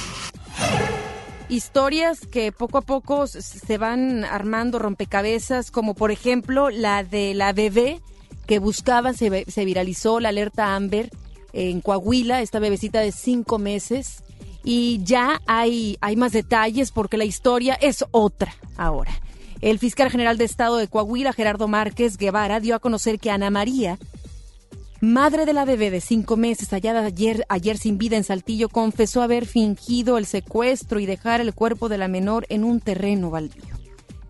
[1.48, 7.52] historias que poco a poco se van armando rompecabezas, como por ejemplo la de la
[7.52, 8.00] bebé
[8.46, 11.10] que buscaban, se, se viralizó la alerta Amber
[11.52, 14.22] en Coahuila, esta bebecita de cinco meses.
[14.64, 19.12] Y ya hay, hay más detalles porque la historia es otra ahora.
[19.60, 23.50] El fiscal general de Estado de Coahuila, Gerardo Márquez Guevara, dio a conocer que Ana
[23.50, 23.98] María
[25.00, 29.22] madre de la bebé de cinco meses hallada ayer, ayer sin vida en Saltillo, confesó
[29.22, 33.62] haber fingido el secuestro y dejar el cuerpo de la menor en un terreno baldío.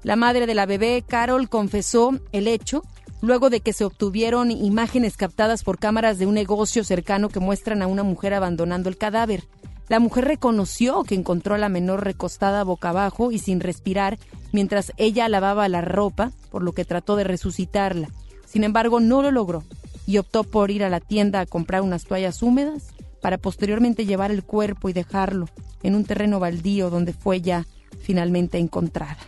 [0.03, 2.83] La madre de la bebé, Carol, confesó el hecho
[3.21, 7.83] luego de que se obtuvieron imágenes captadas por cámaras de un negocio cercano que muestran
[7.83, 9.45] a una mujer abandonando el cadáver.
[9.89, 14.19] La mujer reconoció que encontró a la menor recostada boca abajo y sin respirar
[14.53, 18.09] mientras ella lavaba la ropa, por lo que trató de resucitarla.
[18.47, 19.65] Sin embargo, no lo logró
[20.09, 24.31] y optó por ir a la tienda a comprar unas toallas húmedas para posteriormente llevar
[24.31, 25.51] el cuerpo y dejarlo
[25.83, 27.67] en un terreno baldío donde fue ya
[28.01, 29.19] finalmente encontrada.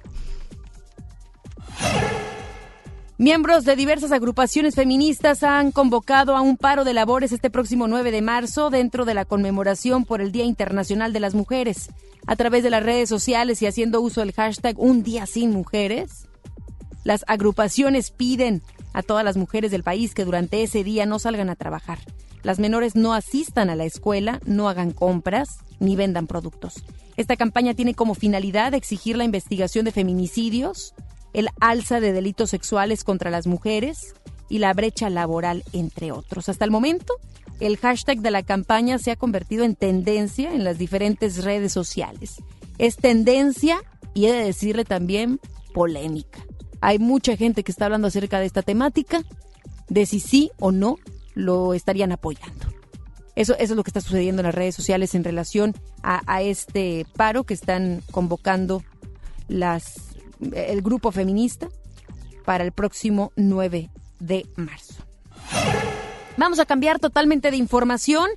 [3.18, 8.10] Miembros de diversas agrupaciones feministas han convocado a un paro de labores este próximo 9
[8.10, 11.90] de marzo dentro de la conmemoración por el Día Internacional de las Mujeres.
[12.26, 16.29] A través de las redes sociales y haciendo uso del hashtag Un Día Sin Mujeres,
[17.04, 21.50] las agrupaciones piden a todas las mujeres del país que durante ese día no salgan
[21.50, 21.98] a trabajar.
[22.42, 26.82] Las menores no asistan a la escuela, no hagan compras ni vendan productos.
[27.16, 30.94] Esta campaña tiene como finalidad exigir la investigación de feminicidios,
[31.32, 34.14] el alza de delitos sexuales contra las mujeres
[34.48, 36.48] y la brecha laboral, entre otros.
[36.48, 37.14] Hasta el momento,
[37.60, 42.36] el hashtag de la campaña se ha convertido en tendencia en las diferentes redes sociales.
[42.78, 43.82] Es tendencia
[44.14, 45.40] y he de decirle también
[45.74, 46.40] polémica.
[46.80, 49.22] Hay mucha gente que está hablando acerca de esta temática,
[49.88, 50.98] de si sí o no
[51.34, 52.66] lo estarían apoyando.
[53.36, 57.06] Eso, eso es lo que está sucediendo en las redes sociales en relación a, este
[57.16, 58.82] paro que están convocando
[59.48, 59.94] las
[60.54, 61.68] el grupo feminista
[62.44, 65.04] para el próximo 9 de marzo.
[66.36, 68.28] Vamos a cambiar totalmente de información.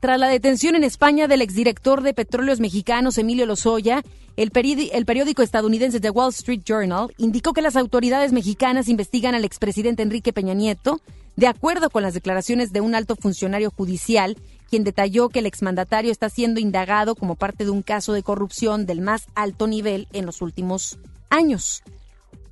[0.00, 4.04] Tras la detención en España del exdirector de Petróleos Mexicanos, Emilio Lozoya,
[4.38, 10.04] el, periódico estadounidense The Wall Street Journal indicó que las autoridades mexicanas investigan al expresidente
[10.04, 11.00] Enrique Peña Nieto,
[11.34, 14.36] de acuerdo con las declaraciones de un alto funcionario judicial,
[14.70, 18.86] quien detalló que el exmandatario está siendo indagado como parte de un caso de corrupción
[18.86, 21.82] del más alto nivel en los últimos años.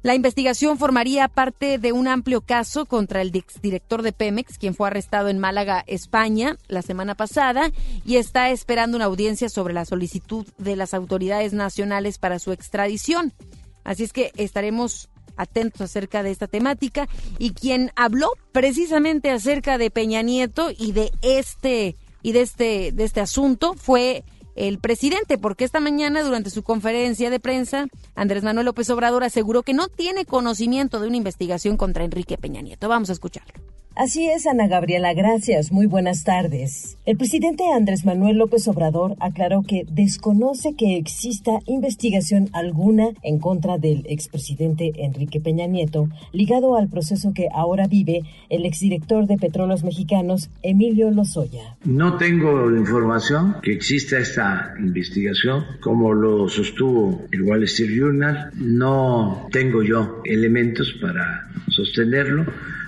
[0.06, 4.86] La investigación formaría parte de un amplio caso contra el exdirector de Pemex, quien fue
[4.86, 7.72] arrestado en Málaga, España, la semana pasada
[8.04, 13.32] y está esperando una audiencia sobre la solicitud de las autoridades nacionales para su extradición.
[13.82, 17.08] Así es que estaremos atentos acerca de esta temática
[17.40, 23.02] y quien habló precisamente acerca de Peña Nieto y de este y de este de
[23.02, 24.22] este asunto fue
[24.56, 29.62] el presidente, porque esta mañana durante su conferencia de prensa, Andrés Manuel López Obrador aseguró
[29.62, 32.88] que no tiene conocimiento de una investigación contra Enrique Peña Nieto.
[32.88, 33.75] Vamos a escucharlo.
[33.96, 35.72] Así es, Ana Gabriela, gracias.
[35.72, 36.98] Muy buenas tardes.
[37.06, 43.78] El presidente Andrés Manuel López Obrador aclaró que desconoce que exista investigación alguna en contra
[43.78, 49.82] del expresidente Enrique Peña Nieto, ligado al proceso que ahora vive el exdirector de Petróleos
[49.82, 51.78] Mexicanos, Emilio Lozoya.
[51.86, 58.50] No tengo información que exista esta investigación, como lo sostuvo el Wall Street Journal.
[58.56, 62.44] No tengo yo elementos para sostenerlo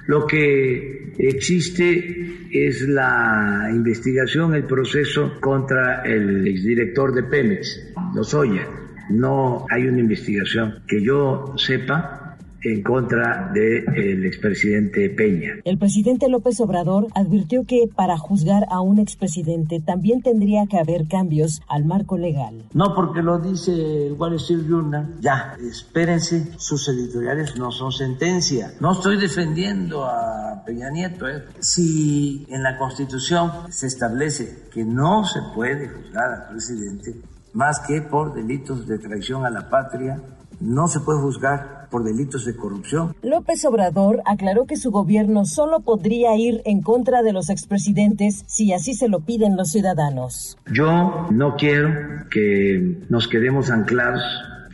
[0.09, 8.67] lo que existe es la investigación, el proceso contra el exdirector de Pemex, Lozoya.
[9.11, 12.18] No hay una investigación que yo sepa
[12.63, 15.55] en contra del expresidente Peña.
[15.65, 21.07] El presidente López Obrador advirtió que para juzgar a un expresidente también tendría que haber
[21.09, 22.65] cambios al marco legal.
[22.73, 28.73] No porque lo dice el Wall Street Journal, ya, espérense, sus editoriales no son sentencia.
[28.81, 31.29] No estoy defendiendo a Peña Nieto.
[31.29, 31.45] ¿eh?
[31.61, 37.15] Si en la Constitución se establece que no se puede juzgar al presidente
[37.53, 40.21] más que por delitos de traición a la patria,
[40.61, 43.15] no se puede juzgar por delitos de corrupción.
[43.23, 48.73] López Obrador aclaró que su gobierno solo podría ir en contra de los expresidentes si
[48.73, 50.57] así se lo piden los ciudadanos.
[50.73, 51.91] Yo no quiero
[52.31, 54.23] que nos quedemos anclados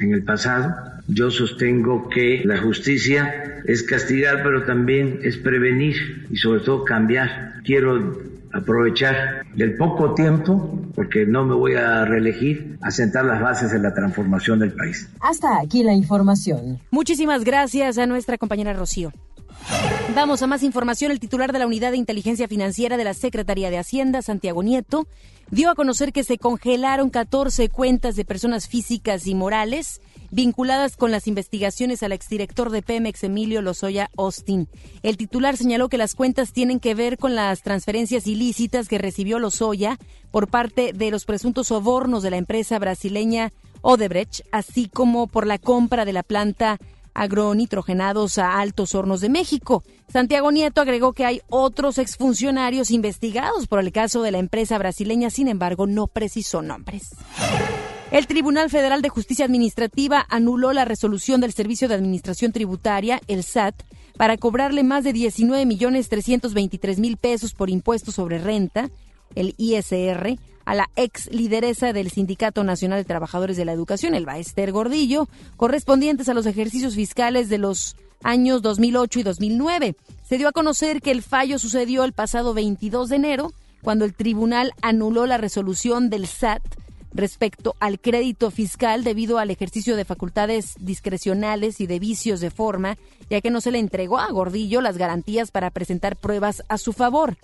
[0.00, 0.74] en el pasado.
[1.06, 7.62] Yo sostengo que la justicia es castigar, pero también es prevenir y sobre todo cambiar.
[7.64, 13.72] Quiero aprovechar el poco tiempo, porque no me voy a reelegir, a sentar las bases
[13.72, 15.10] de la transformación del país.
[15.20, 16.78] Hasta aquí la información.
[16.90, 19.12] Muchísimas gracias a nuestra compañera Rocío.
[20.14, 21.10] Vamos a más información.
[21.10, 25.06] El titular de la Unidad de Inteligencia Financiera de la Secretaría de Hacienda, Santiago Nieto,
[25.50, 30.00] dio a conocer que se congelaron 14 cuentas de personas físicas y morales
[30.34, 34.68] vinculadas con las investigaciones al exdirector de Pemex, Emilio Lozoya Austin.
[35.04, 39.38] El titular señaló que las cuentas tienen que ver con las transferencias ilícitas que recibió
[39.38, 39.96] Lozoya
[40.32, 45.58] por parte de los presuntos sobornos de la empresa brasileña Odebrecht, así como por la
[45.58, 46.78] compra de la planta
[47.14, 49.84] agronitrogenados a Altos Hornos de México.
[50.12, 55.30] Santiago Nieto agregó que hay otros exfuncionarios investigados por el caso de la empresa brasileña,
[55.30, 57.10] sin embargo, no precisó nombres.
[58.14, 63.42] El Tribunal Federal de Justicia Administrativa anuló la resolución del Servicio de Administración Tributaria, el
[63.42, 63.74] SAT,
[64.16, 68.88] para cobrarle más de 19 millones 323 mil pesos por impuestos sobre renta,
[69.34, 74.26] el ISR, a la ex lideresa del Sindicato Nacional de Trabajadores de la Educación, el
[74.26, 79.96] Baester Gordillo, correspondientes a los ejercicios fiscales de los años 2008 y 2009.
[80.22, 83.52] Se dio a conocer que el fallo sucedió el pasado 22 de enero,
[83.82, 86.62] cuando el tribunal anuló la resolución del SAT
[87.14, 92.98] respecto al crédito fiscal debido al ejercicio de facultades discrecionales y de vicios de forma,
[93.30, 96.92] ya que no se le entregó a Gordillo las garantías para presentar pruebas a su
[96.92, 97.36] favor.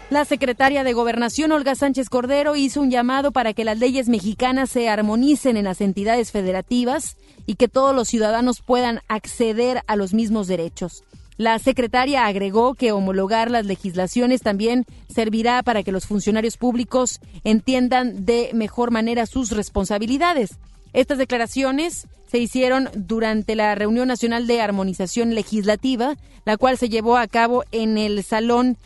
[0.10, 4.72] La secretaria de Gobernación, Olga Sánchez Cordero, hizo un llamado para que las leyes mexicanas
[4.72, 7.16] se armonicen en las entidades federativas
[7.46, 11.04] y que todos los ciudadanos puedan acceder a los mismos derechos.
[11.38, 18.26] La secretaria agregó que homologar las legislaciones también servirá para que los funcionarios públicos entiendan
[18.26, 20.58] de mejor manera sus responsabilidades.
[20.94, 26.16] Estas declaraciones se hicieron durante la reunión nacional de armonización legislativa,
[26.46, 28.78] la cual se llevó a cabo en el Salón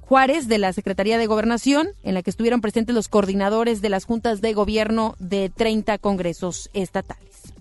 [0.00, 4.04] Juárez de la Secretaría de Gobernación, en la que estuvieron presentes los coordinadores de las
[4.04, 7.54] juntas de gobierno de 30 congresos estatales.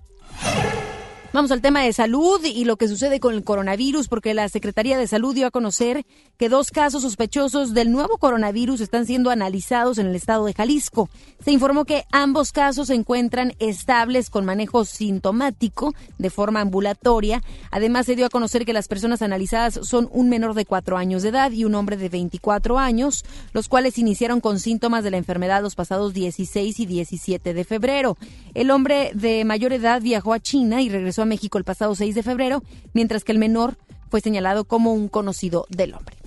[1.33, 4.97] Vamos al tema de salud y lo que sucede con el coronavirus, porque la Secretaría
[4.97, 6.05] de Salud dio a conocer
[6.37, 11.09] que dos casos sospechosos del nuevo coronavirus están siendo analizados en el estado de Jalisco.
[11.41, 17.41] Se informó que ambos casos se encuentran estables con manejo sintomático de forma ambulatoria.
[17.71, 21.23] Además, se dio a conocer que las personas analizadas son un menor de cuatro años
[21.23, 23.23] de edad y un hombre de 24 años,
[23.53, 28.17] los cuales iniciaron con síntomas de la enfermedad los pasados 16 y 17 de febrero.
[28.53, 32.15] El hombre de mayor edad viajó a China y regresó a México el pasado 6
[32.15, 32.63] de febrero,
[32.93, 33.77] mientras que el menor
[34.09, 36.17] fue señalado como un conocido del hombre.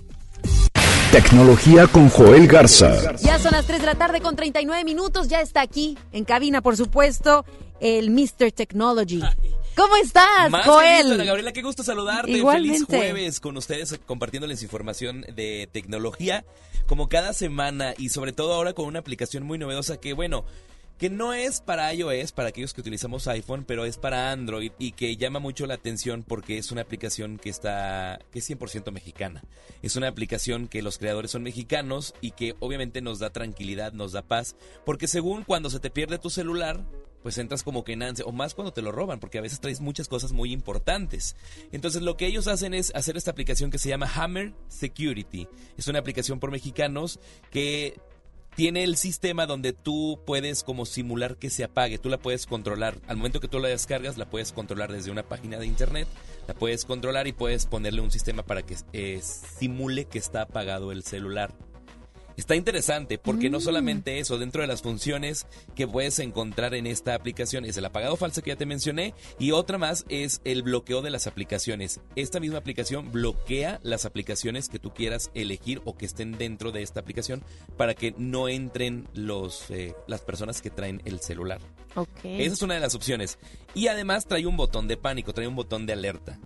[1.12, 3.14] Tecnología con Joel Garza.
[3.16, 6.60] Ya son las 3 de la tarde con 39 minutos, ya está aquí en cabina,
[6.60, 7.44] por supuesto,
[7.78, 8.50] el Mr.
[8.52, 9.22] Technology.
[9.76, 11.12] ¿Cómo estás, Más Joel?
[11.12, 12.30] Ana Gabriela, qué gusto saludarte.
[12.30, 12.86] Igualmente.
[12.86, 16.44] Feliz jueves con ustedes compartiéndoles información de tecnología
[16.86, 20.44] como cada semana y sobre todo ahora con una aplicación muy novedosa que, bueno,
[20.98, 24.92] que no es para iOS, para aquellos que utilizamos iPhone, pero es para Android y
[24.92, 29.42] que llama mucho la atención porque es una aplicación que está que es 100% mexicana.
[29.82, 34.12] Es una aplicación que los creadores son mexicanos y que obviamente nos da tranquilidad, nos
[34.12, 36.84] da paz, porque según cuando se te pierde tu celular,
[37.24, 39.58] pues entras como que en ansia, o más cuando te lo roban, porque a veces
[39.58, 41.36] traes muchas cosas muy importantes.
[41.72, 45.48] Entonces lo que ellos hacen es hacer esta aplicación que se llama Hammer Security.
[45.78, 47.18] Es una aplicación por mexicanos
[47.50, 47.98] que
[48.56, 52.96] tiene el sistema donde tú puedes como simular que se apague, tú la puedes controlar.
[53.06, 56.06] Al momento que tú la descargas, la puedes controlar desde una página de internet,
[56.46, 60.92] la puedes controlar y puedes ponerle un sistema para que eh, simule que está apagado
[60.92, 61.52] el celular.
[62.36, 67.14] Está interesante porque no solamente eso, dentro de las funciones que puedes encontrar en esta
[67.14, 71.02] aplicación es el apagado falso que ya te mencioné y otra más es el bloqueo
[71.02, 72.00] de las aplicaciones.
[72.16, 76.82] Esta misma aplicación bloquea las aplicaciones que tú quieras elegir o que estén dentro de
[76.82, 77.42] esta aplicación
[77.76, 81.60] para que no entren los, eh, las personas que traen el celular.
[82.24, 83.38] Esa es una de las opciones.
[83.74, 86.38] Y además trae un botón de pánico, trae un botón de alerta.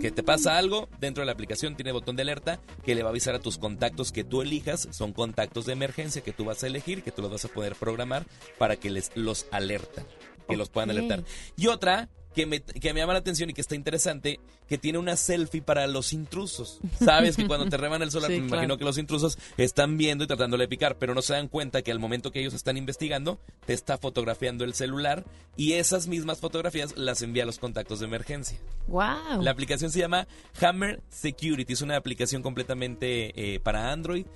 [0.00, 3.08] Que te pasa algo, dentro de la aplicación tiene botón de alerta que le va
[3.08, 4.88] a avisar a tus contactos que tú elijas.
[4.90, 7.74] Son contactos de emergencia que tú vas a elegir, que tú los vas a poder
[7.74, 8.26] programar
[8.58, 10.04] para que les los alertan,
[10.48, 11.24] que los puedan alertar.
[11.56, 14.98] Y otra que me, que me llama la atención y que está interesante, que tiene
[14.98, 16.80] una selfie para los intrusos.
[17.02, 18.34] Sabes que cuando te reban el Sí, me claro.
[18.46, 21.82] imagino que los intrusos están viendo y tratándole de picar, pero no se dan cuenta
[21.82, 25.24] que al momento que ellos están investigando, te está fotografiando el celular
[25.56, 28.58] y esas mismas fotografías las envía a los contactos de emergencia.
[28.88, 29.42] Wow.
[29.42, 30.26] La aplicación se llama
[30.60, 34.26] Hammer Security, es una aplicación completamente eh, para Android.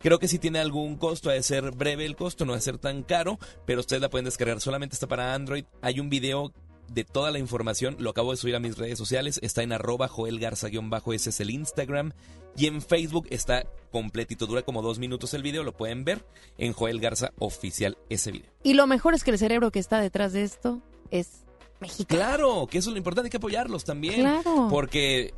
[0.00, 2.62] Creo que si tiene algún costo, ha de ser breve el costo, no ha de
[2.62, 4.60] ser tan caro, pero ustedes la pueden descargar.
[4.60, 5.64] Solamente está para Android.
[5.80, 6.52] Hay un video
[6.88, 10.08] de toda la información, lo acabo de subir a mis redes sociales, está en arroba
[10.08, 12.12] Joel Garza-bajo, ese es el Instagram.
[12.56, 16.24] Y en Facebook está completito, dura como dos minutos el video, lo pueden ver
[16.56, 18.50] en Joel Garza Oficial ese video.
[18.62, 20.80] Y lo mejor es que el cerebro que está detrás de esto
[21.10, 21.44] es
[21.80, 22.20] mexicano.
[22.20, 24.20] Claro, que eso es lo importante, hay que apoyarlos también.
[24.20, 24.68] Claro.
[24.70, 25.34] Porque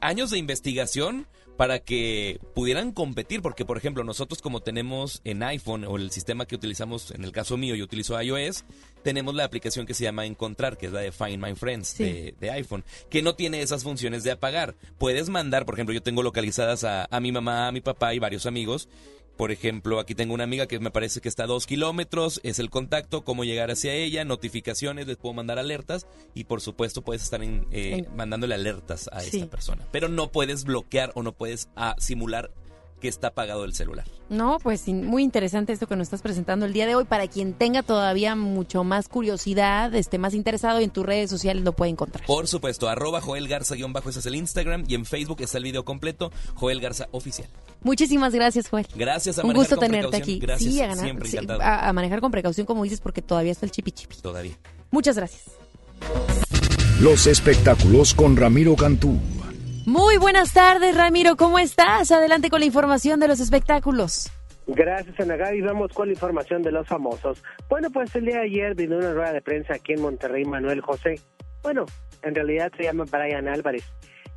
[0.00, 1.26] años de investigación
[1.58, 6.46] para que pudieran competir, porque por ejemplo nosotros como tenemos en iPhone o el sistema
[6.46, 8.64] que utilizamos, en el caso mío yo utilizo iOS,
[9.02, 12.04] tenemos la aplicación que se llama Encontrar, que es la de Find My Friends Sí.
[12.04, 14.76] de, de iPhone, que no tiene esas funciones de apagar.
[14.98, 18.20] Puedes mandar, por ejemplo, yo tengo localizadas a, a mi mamá, a mi papá y
[18.20, 18.88] varios amigos.
[19.38, 22.58] Por ejemplo, aquí tengo una amiga que me parece que está a dos kilómetros, es
[22.58, 27.22] el contacto, cómo llegar hacia ella, notificaciones, les puedo mandar alertas y por supuesto puedes
[27.22, 29.38] estar en, eh, mandándole alertas a Sí.
[29.38, 29.86] esta persona.
[29.92, 32.50] Pero no puedes bloquear o no puedes ah, simular
[33.00, 34.04] que está apagado el celular.
[34.28, 37.04] No, pues muy interesante esto que nos estás presentando el día de hoy.
[37.04, 41.72] Para quien tenga todavía mucho más curiosidad, esté más interesado en tus redes sociales lo
[41.72, 42.26] puede encontrar.
[42.26, 45.84] Por supuesto, arroba Joel Garza-bajo, ese es el Instagram y en Facebook está el video
[45.84, 47.48] completo, Joel Garza Oficial.
[47.82, 48.86] Muchísimas gracias, Joel.
[48.94, 50.38] Gracias a Un gusto tenerte aquí.
[50.38, 51.62] Gracias, sí, a, ganar, siempre sí, encantado.
[51.62, 54.16] a, a manejar con precaución, como dices, porque todavía está el chipi chipi.
[54.16, 54.58] Todavía.
[54.90, 55.44] Muchas gracias.
[57.00, 59.18] Los espectáculos con Ramiro Cantú.
[59.88, 61.36] Muy buenas tardes, Ramiro.
[61.36, 62.10] ¿Cómo estás?
[62.12, 64.30] Adelante con la información de los espectáculos.
[64.66, 65.62] Gracias, Ana Gaby.
[65.62, 67.42] Vamos con la información de los famosos.
[67.70, 70.82] Bueno, pues el día de ayer vino una rueda de prensa aquí en Monterrey Manuel
[70.82, 71.14] José.
[71.62, 71.86] Bueno,
[72.20, 73.82] en realidad se llama Brian Álvarez,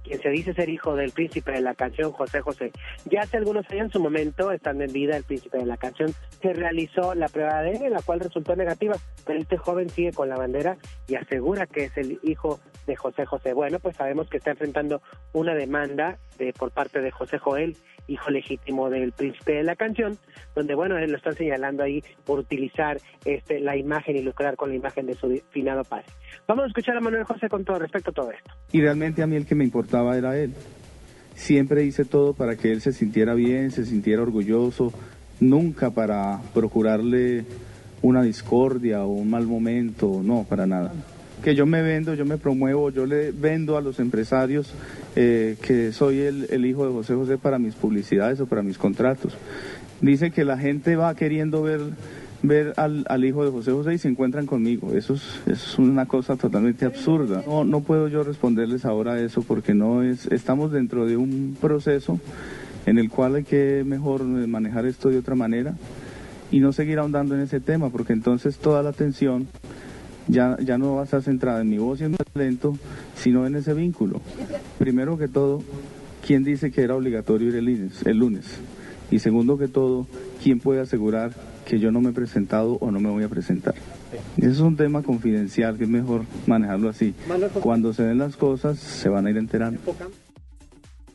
[0.04, 2.72] quien se dice ser hijo del príncipe de la canción José José.
[3.06, 6.14] Ya hace algunos años, en su momento, estando en vida el príncipe de la canción,
[6.41, 8.95] se realizó la prueba de ADN, la cual resultó negativa,
[9.26, 10.78] pero este joven sigue con la bandera
[11.08, 13.54] y asegura que es el hijo de José José.
[13.54, 15.02] Bueno, pues sabemos que está enfrentando
[15.34, 17.76] una demanda de, por parte de José Joel,
[18.08, 20.18] hijo legítimo del príncipe de la canción,
[20.56, 24.70] donde, bueno, él lo están señalando ahí por utilizar este, la imagen y lucrar con
[24.70, 26.06] la imagen de su finado padre.
[26.47, 28.52] Vamos a escuchar a Manuel José con todo respecto a todo esto.
[28.72, 29.64] Y realmente a mí el que me
[30.16, 30.54] era él.
[31.36, 34.94] Siempre hice todo para que él se sintiera bien, se sintiera orgulloso,
[35.39, 37.46] nunca para procurarle
[38.02, 40.94] una discordia o un mal momento, no, para nada.
[41.44, 44.74] Que yo me vendo, yo me promuevo, yo le vendo a los empresarios
[45.16, 49.36] eh, que soy el hijo de José José para mis publicidades o para mis contratos.
[50.02, 51.82] Dice que la gente va queriendo ver
[52.44, 54.94] ver al, al, hijo de José José y se encuentran conmigo.
[54.94, 57.44] Eso es, es, una cosa totalmente absurda.
[57.46, 62.20] No, no puedo yo responderles ahora eso porque no es, estamos dentro de un proceso
[62.86, 65.76] en el cual hay que mejor manejar esto de otra manera
[66.52, 69.48] y no seguir ahondando en ese tema porque entonces toda la atención
[70.28, 72.78] ya, ya no va a estar centrada en mi voz y en mi talento,
[73.16, 74.22] sino en ese vínculo.
[74.80, 75.62] Primero que todo,
[76.26, 78.06] ¿quién dice que era obligatorio ir el lunes?
[78.06, 78.46] El lunes?
[79.12, 80.08] Y segundo que todo,
[80.42, 81.34] ¿quién puede asegurar
[81.66, 83.76] que yo no me he presentado o no me voy a presentar.
[84.38, 87.14] Eso es un tema confidencial que es mejor manejarlo así.
[87.62, 89.80] Cuando se den las cosas se van a ir enterando.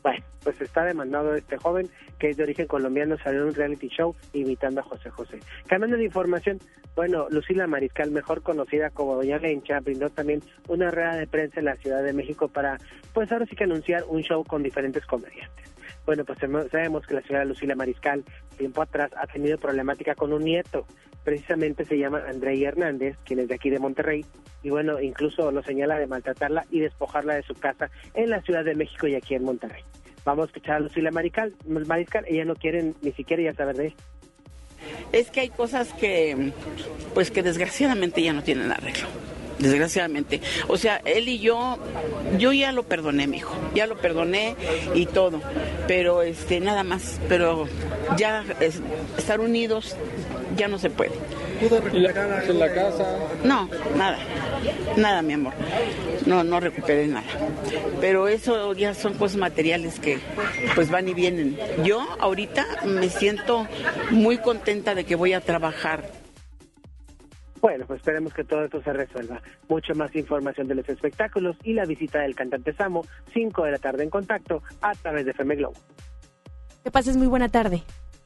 [0.01, 1.89] Bueno, pues está demandado este joven
[2.19, 5.39] que es de origen colombiano, salió en un reality show imitando a José José.
[5.67, 6.59] Cambiando de información,
[6.95, 11.65] bueno, Lucila Mariscal, mejor conocida como Doña Lencha, brindó también una rueda de prensa en
[11.65, 12.77] la Ciudad de México para,
[13.13, 15.76] pues ahora sí que anunciar un show con diferentes comediantes.
[16.07, 18.23] Bueno, pues sabemos que la señora Lucila Mariscal,
[18.57, 20.87] tiempo atrás, ha tenido problemática con un nieto.
[21.25, 24.25] Precisamente se llama Andrei Hernández, quien es de aquí de Monterrey,
[24.63, 28.63] y bueno, incluso lo señala de maltratarla y despojarla de su casa en la Ciudad
[28.63, 29.83] de México y aquí en Monterrey.
[30.23, 33.87] Vamos a escuchar a Lucila Mariscal, Mariscal ella no quiere ni siquiera ya saber de
[33.87, 34.03] esto.
[35.11, 36.53] Es que hay cosas que,
[37.13, 39.07] pues que desgraciadamente ya no tienen arreglo
[39.59, 40.41] desgraciadamente.
[40.67, 41.77] O sea, él y yo,
[42.37, 44.55] yo ya lo perdoné, mi hijo, ya lo perdoné
[44.93, 45.41] y todo,
[45.87, 47.67] pero este, nada más, pero
[48.17, 48.81] ya es,
[49.17, 49.95] estar unidos
[50.55, 51.11] ya no se puede.
[51.59, 53.17] ¿Pudo recuperar en la casa?
[53.43, 54.17] No, nada,
[54.95, 55.53] nada, mi amor.
[56.25, 57.25] No, no recuperé nada.
[57.99, 60.19] Pero eso ya son cosas materiales que
[60.75, 61.57] pues van y vienen.
[61.83, 63.67] Yo ahorita me siento
[64.11, 66.11] muy contenta de que voy a trabajar
[67.67, 69.41] bueno, pues esperemos que todo esto se resuelva.
[69.67, 73.77] Mucha más información de los espectáculos y la visita del cantante Samo, 5 de la
[73.77, 75.75] tarde en contacto a través de FM Globo.
[76.81, 77.83] Que pases muy buena tarde.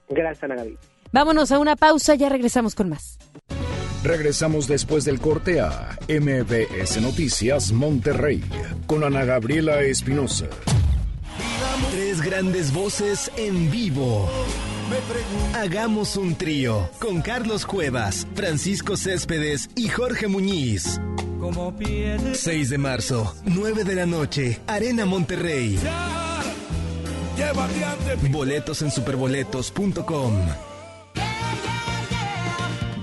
[0.10, 0.78] Gracias, Ana Gaby.
[1.12, 3.18] Vámonos a una pausa, ya regresamos con más.
[4.04, 8.44] Regresamos después del corte a MBS Noticias Monterrey
[8.86, 10.50] con Ana Gabriela Espinosa.
[11.90, 14.30] Tres grandes voces en vivo.
[15.56, 21.00] Hagamos un trío con Carlos Cuevas, Francisco Céspedes y Jorge Muñiz.
[22.34, 25.80] 6 de marzo, 9 de la noche, Arena Monterrey.
[28.30, 30.71] Boletos en superboletos.com.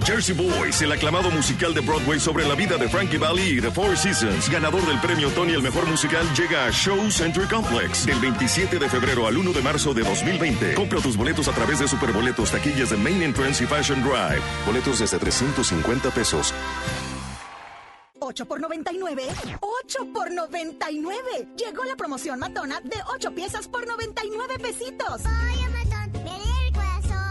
[0.05, 3.70] Jersey Boys, el aclamado musical de Broadway sobre la vida de Frankie Valli y The
[3.70, 8.18] Four Seasons, ganador del premio Tony el mejor musical, llega a Show Center Complex del
[8.20, 10.74] 27 de febrero al 1 de marzo de 2020.
[10.74, 14.42] Compra tus boletos a través de Superboletos, taquillas de Main Entrance y Fashion Drive.
[14.66, 16.55] Boletos desde 350 pesos.
[18.20, 19.22] 8 por 99.
[19.61, 21.49] 8 por 99.
[21.57, 25.22] Llegó la promoción matona de 8 piezas por 99 pesitos.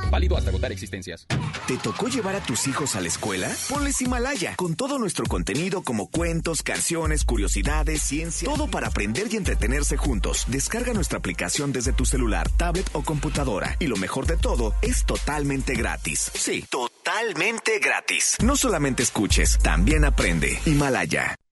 [0.09, 1.25] Válido hasta agotar existencias.
[1.67, 3.49] ¿Te tocó llevar a tus hijos a la escuela?
[3.69, 9.35] Ponles Himalaya, con todo nuestro contenido como cuentos, canciones, curiosidades, ciencia, todo para aprender y
[9.35, 10.45] entretenerse juntos.
[10.47, 13.75] Descarga nuestra aplicación desde tu celular, tablet o computadora.
[13.79, 16.31] Y lo mejor de todo, es totalmente gratis.
[16.33, 18.37] Sí, totalmente gratis.
[18.43, 20.59] No solamente escuches, también aprende.
[20.65, 21.35] Himalaya.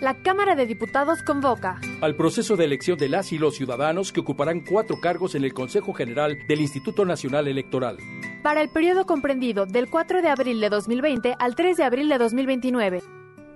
[0.00, 4.20] La Cámara de Diputados convoca al proceso de elección de las y los ciudadanos que
[4.20, 7.98] ocuparán cuatro cargos en el Consejo General del Instituto Nacional Electoral.
[8.44, 12.18] Para el periodo comprendido del 4 de abril de 2020 al 3 de abril de
[12.18, 13.02] 2029.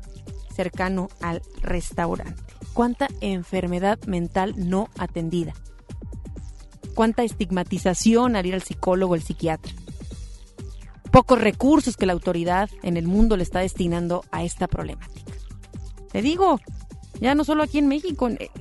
[0.56, 2.42] cercano al restaurante.
[2.74, 5.54] ¿Cuánta enfermedad mental no atendida?
[6.96, 9.74] ¿Cuánta estigmatización al ir al psicólogo, el psiquiatra?
[11.12, 15.43] Pocos recursos que la autoridad en el mundo le está destinando a esta problemática.
[16.14, 16.60] Te digo,
[17.20, 18.52] ya no solo aquí en México, eh,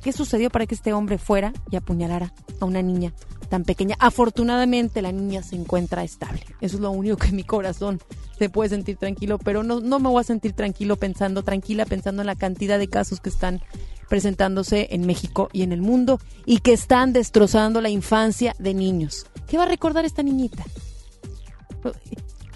[0.00, 3.12] ¿qué sucedió para que este hombre fuera y apuñalara a una niña
[3.48, 3.96] tan pequeña?
[3.98, 6.44] Afortunadamente la niña se encuentra estable.
[6.60, 8.00] Eso es lo único que mi corazón
[8.38, 12.22] se puede sentir tranquilo, pero no, no me voy a sentir tranquilo pensando, tranquila pensando
[12.22, 13.60] en la cantidad de casos que están
[14.08, 19.26] presentándose en México y en el mundo y que están destrozando la infancia de niños.
[19.48, 20.64] ¿Qué va a recordar esta niñita?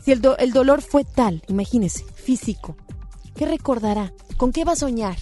[0.05, 2.77] Si el, el dolor fue tal, imagínese, físico,
[3.37, 4.13] ¿Qué recordará?
[4.37, 5.17] ¿Con qué va a soñar?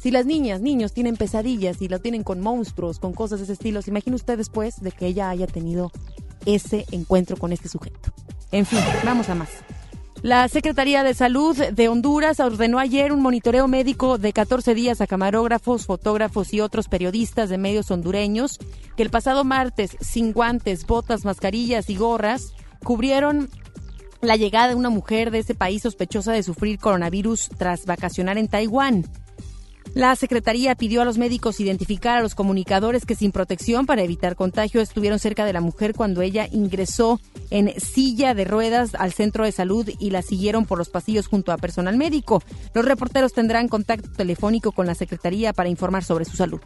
[0.00, 3.52] Si las niñas, niños tienen pesadillas y lo tienen con monstruos, con cosas de ese
[3.52, 5.92] estilo, ¿se imagina usted después de que ella haya tenido
[6.46, 8.10] ese encuentro con este sujeto?
[8.50, 9.50] En fin, vamos a más.
[10.22, 15.06] La Secretaría de Salud de Honduras ordenó ayer un monitoreo médico de 14 días a
[15.06, 18.58] camarógrafos, fotógrafos y otros periodistas de medios hondureños
[18.96, 22.52] que el pasado martes, sin guantes, botas, mascarillas y gorras,
[22.84, 23.48] cubrieron
[24.20, 28.48] la llegada de una mujer de ese país sospechosa de sufrir coronavirus tras vacacionar en
[28.48, 29.04] Taiwán.
[29.94, 34.36] La Secretaría pidió a los médicos identificar a los comunicadores que sin protección para evitar
[34.36, 37.20] contagio estuvieron cerca de la mujer cuando ella ingresó
[37.50, 41.50] en silla de ruedas al centro de salud y la siguieron por los pasillos junto
[41.50, 42.42] a personal médico.
[42.72, 46.60] Los reporteros tendrán contacto telefónico con la Secretaría para informar sobre su salud.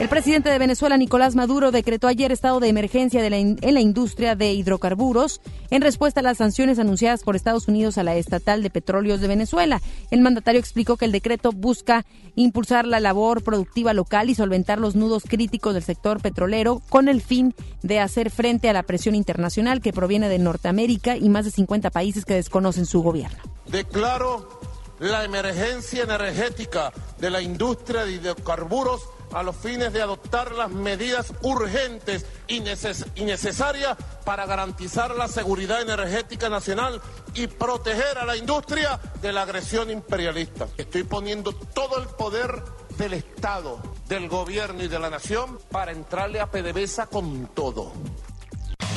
[0.00, 4.52] El presidente de Venezuela, Nicolás Maduro, decretó ayer estado de emergencia en la industria de
[4.52, 9.22] hidrocarburos en respuesta a las sanciones anunciadas por Estados Unidos a la estatal de petróleos
[9.22, 9.80] de Venezuela.
[10.10, 12.04] El mandatario explicó que el decreto busca
[12.36, 17.22] impulsar la labor productiva local y solventar los nudos críticos del sector petrolero con el
[17.22, 21.50] fin de hacer frente a la presión internacional que proviene de Norteamérica y más de
[21.50, 23.38] 50 países que desconocen su gobierno.
[23.66, 24.60] Declaro
[25.00, 29.02] la emergencia energética de la industria de hidrocarburos
[29.36, 36.48] a los fines de adoptar las medidas urgentes y, necesarias para garantizar la seguridad energética
[36.48, 37.02] nacional
[37.34, 40.68] y proteger a la industria de la agresión imperialista.
[40.78, 42.62] Estoy poniendo todo el poder
[42.96, 43.78] del Estado,
[44.08, 47.92] del gobierno y de la nación para entrarle a PDVSA con todo.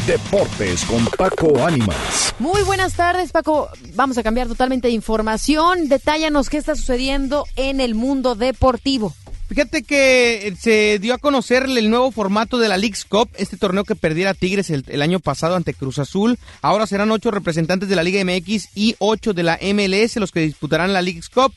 [0.08, 2.34] Deportes con Paco Ánimas.
[2.40, 3.68] Muy buenas tardes, Paco.
[3.94, 5.90] Vamos a cambiar totalmente de información.
[5.90, 9.14] Detállanos qué está sucediendo en el mundo deportivo.
[9.50, 13.58] Fíjate que eh, se dio a conocer el nuevo formato de la League's Cup, este
[13.58, 16.38] torneo que perdiera Tigres el, año pasado ante Cruz Azul.
[16.62, 20.42] Ahora serán ocho representantes de la Liga MX y ocho de la MLS los que
[20.42, 21.52] disputarán la League's Cup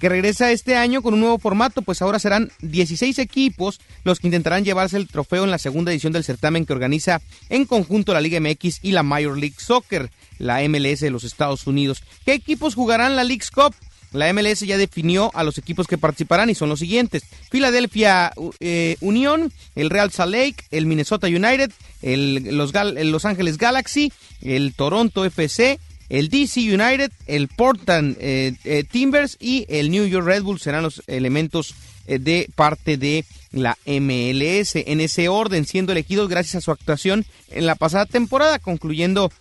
[0.00, 4.26] que regresa este año con un nuevo formato, pues ahora serán 16 equipos los que
[4.26, 8.20] intentarán llevarse el trofeo en la segunda edición del certamen que organiza en conjunto la
[8.20, 12.02] Liga MX y la Major League Soccer, la MLS de los Estados Unidos.
[12.24, 13.74] ¿Qué equipos jugarán la League's Cup?
[14.16, 17.24] La MLS ya definió a los equipos que participarán y son los siguientes.
[17.50, 21.70] Philadelphia eh, Unión, el Real Salt Lake, el Minnesota United,
[22.02, 24.12] el, los, Los Ángeles Galaxy,
[24.42, 30.26] el Toronto FC, el DC United, el Portland eh, eh, Timbers y el New York
[30.26, 31.74] Red Bull serán los elementos
[32.06, 37.66] de parte de la MLS en ese orden, siendo elegidos gracias a su actuación en
[37.66, 39.32] la pasada temporada, concluyendo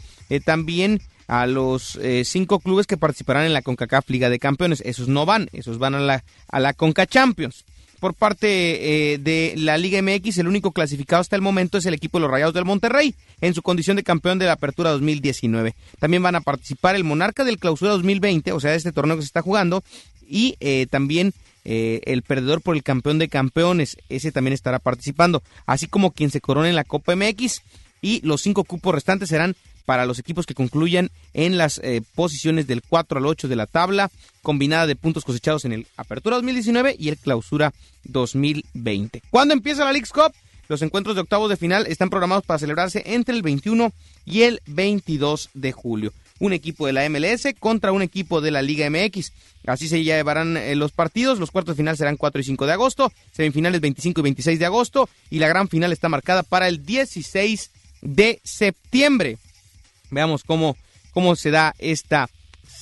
[0.46, 4.82] también a los eh, cinco clubes que participarán en la CONCACAF Liga de Campeones.
[4.86, 7.66] Esos no van, esos van a la, a la CONCA Champions.
[8.00, 11.94] Por parte eh, de la Liga MX, el único clasificado hasta el momento es el
[11.94, 15.76] equipo de los Rayados del Monterrey, en su condición de campeón de la Apertura 2019.
[16.00, 19.28] También van a participar el Monarca del Clausura 2020, o sea, este torneo que se
[19.28, 19.84] está jugando,
[20.28, 21.34] y eh, también
[21.68, 26.40] el perdedor por el campeón de campeones, ese también estará participando, así como quien se
[26.40, 27.64] corone en la Copa MX,
[28.04, 29.56] y los cinco cupos restantes serán
[29.86, 33.68] para los equipos que concluyan en las eh, posiciones del 4 al 8 de la
[33.68, 34.12] tabla,
[34.42, 37.74] combinada de puntos cosechados en el Apertura 2019 y el Clausura
[38.06, 39.22] 2020.
[39.30, 40.34] ¿Cuándo empieza la League's Cup?
[40.68, 43.92] Los encuentros de octavos de final están programados para celebrarse entre el 21
[44.26, 46.14] y el 22 de julio.
[46.40, 49.32] Un equipo de la MLS contra un equipo de la Liga MX.
[49.68, 51.40] Así se llevarán eh, los partidos.
[51.40, 54.66] Los cuartos de final serán 4 y 5 de agosto, semifinales 25 y 26 de
[54.66, 57.72] agosto y la gran final está marcada para el 16
[58.02, 59.38] de septiembre.
[60.12, 60.76] Veamos cómo,
[61.14, 62.30] cómo se da esta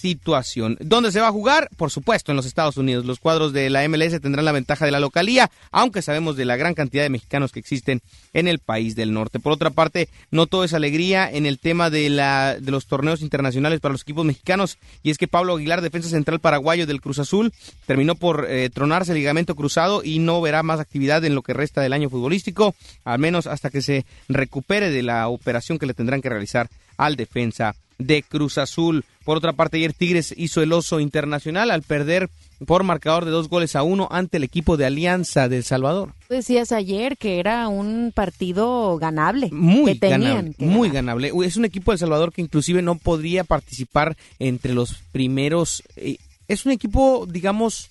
[0.04, 0.76] situación.
[0.82, 1.70] ¿Dónde se va a jugar?
[1.78, 3.06] Por supuesto, en los Estados Unidos.
[3.06, 6.58] Los cuadros de la MLS tendrán la ventaja de la localía, aunque sabemos de la
[6.58, 8.02] gran cantidad de mexicanos que existen
[8.34, 9.40] en el país del norte.
[9.40, 13.22] Por otra parte, no todo es alegría en el tema de, la, de los torneos
[13.22, 17.20] internacionales para los equipos mexicanos, y es que Pablo Aguilar, defensa central paraguayo del Cruz
[17.20, 17.54] Azul,
[17.86, 21.54] terminó por eh, tronarse el ligamento cruzado y no verá más actividad en lo que
[21.54, 25.94] resta del año futbolístico, al menos hasta que se recupere de la operación que le
[25.94, 29.06] tendrán que realizar al defensa de Cruz Azul.
[29.24, 32.30] Por otra parte, ayer Tigres hizo el oso internacional al perder
[32.66, 36.14] por marcador de dos goles a uno ante el equipo de Alianza del Salvador.
[36.30, 39.50] Decías ayer que era un partido ganable.
[39.52, 41.32] Muy ganable, muy ganable.
[41.46, 45.84] Es un equipo de Salvador que inclusive no podría participar entre los primeros.
[45.96, 46.18] Eh,
[46.48, 47.90] es un equipo, digamos,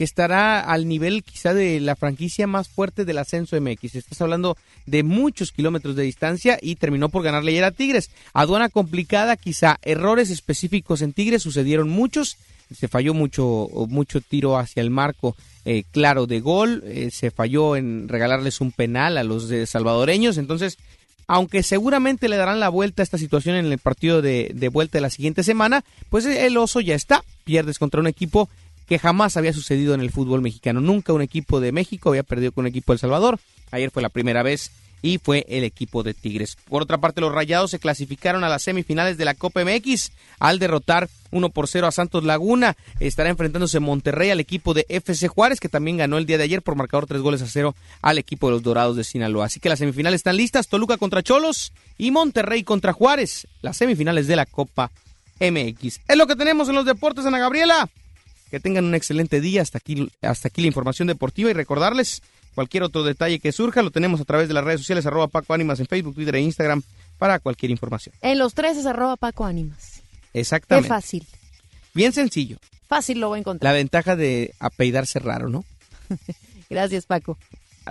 [0.00, 3.96] que estará al nivel quizá de la franquicia más fuerte del ascenso MX.
[3.96, 8.10] Estás hablando de muchos kilómetros de distancia y terminó por ganarle ayer a Tigres.
[8.32, 12.38] Aduana complicada, quizá errores específicos en Tigres sucedieron muchos.
[12.74, 15.36] Se falló mucho, mucho tiro hacia el marco
[15.66, 16.82] eh, claro de gol.
[16.86, 20.38] Eh, se falló en regalarles un penal a los de salvadoreños.
[20.38, 20.78] Entonces,
[21.26, 24.96] aunque seguramente le darán la vuelta a esta situación en el partido de, de, vuelta
[24.96, 27.22] de la siguiente semana, pues el oso ya está.
[27.44, 28.48] Pierdes contra un equipo
[28.90, 30.80] que jamás había sucedido en el fútbol mexicano.
[30.80, 33.38] Nunca un equipo de México había perdido con un equipo de El Salvador.
[33.70, 36.58] Ayer fue la primera vez y fue el equipo de Tigres.
[36.68, 40.10] Por otra parte, los Rayados se clasificaron a las semifinales de la Copa MX
[40.40, 42.76] al derrotar 1 por 0 a Santos Laguna.
[42.98, 46.60] Estará enfrentándose Monterrey al equipo de FC Juárez, que también ganó el día de ayer
[46.60, 49.46] por marcador 3 goles a 0 al equipo de los Dorados de Sinaloa.
[49.46, 54.26] Así que las semifinales están listas, Toluca contra Cholos y Monterrey contra Juárez, las semifinales
[54.26, 54.90] de la Copa
[55.38, 56.00] MX.
[56.08, 57.88] Es lo que tenemos en los deportes, Ana Gabriela.
[58.50, 59.62] Que tengan un excelente día.
[59.62, 62.22] Hasta aquí, hasta aquí la información deportiva y recordarles
[62.54, 65.54] cualquier otro detalle que surja lo tenemos a través de las redes sociales arroba Paco
[65.54, 66.82] Ánimas en Facebook, Twitter e Instagram
[67.18, 68.14] para cualquier información.
[68.22, 70.02] En los tres es arroba Paco Ánimas.
[70.34, 70.88] Exactamente.
[70.88, 71.26] Qué fácil.
[71.94, 72.56] Bien sencillo.
[72.88, 73.72] Fácil lo voy a encontrar.
[73.72, 75.64] La ventaja de apellidarse raro, ¿no?
[76.70, 77.38] Gracias, Paco.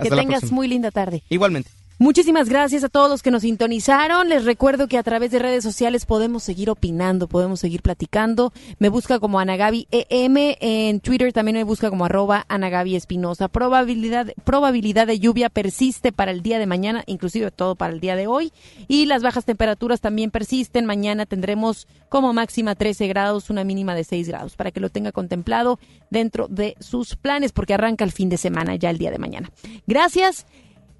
[0.02, 1.22] que tengas muy linda tarde.
[1.30, 1.70] Igualmente.
[2.02, 4.30] Muchísimas gracias a todos los que nos sintonizaron.
[4.30, 8.54] Les recuerdo que a través de redes sociales podemos seguir opinando, podemos seguir platicando.
[8.78, 13.48] Me busca como Anagabi EM, en Twitter también me busca como arroba Anagabi Espinosa.
[13.48, 18.16] Probabilidad, probabilidad de lluvia persiste para el día de mañana, inclusive todo para el día
[18.16, 18.50] de hoy.
[18.88, 20.86] Y las bajas temperaturas también persisten.
[20.86, 25.12] Mañana tendremos como máxima 13 grados, una mínima de 6 grados, para que lo tenga
[25.12, 25.78] contemplado
[26.08, 29.50] dentro de sus planes, porque arranca el fin de semana ya el día de mañana.
[29.86, 30.46] Gracias.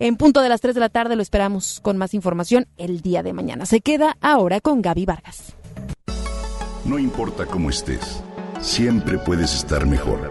[0.03, 3.23] En punto de las 3 de la tarde lo esperamos con más información el día
[3.23, 3.67] de mañana.
[3.67, 5.55] Se queda ahora con Gaby Vargas.
[6.87, 8.23] No importa cómo estés,
[8.63, 10.31] siempre puedes estar mejor.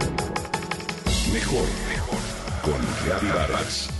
[1.32, 2.20] Mejor, mejor.
[2.64, 3.99] Con Gaby Vargas.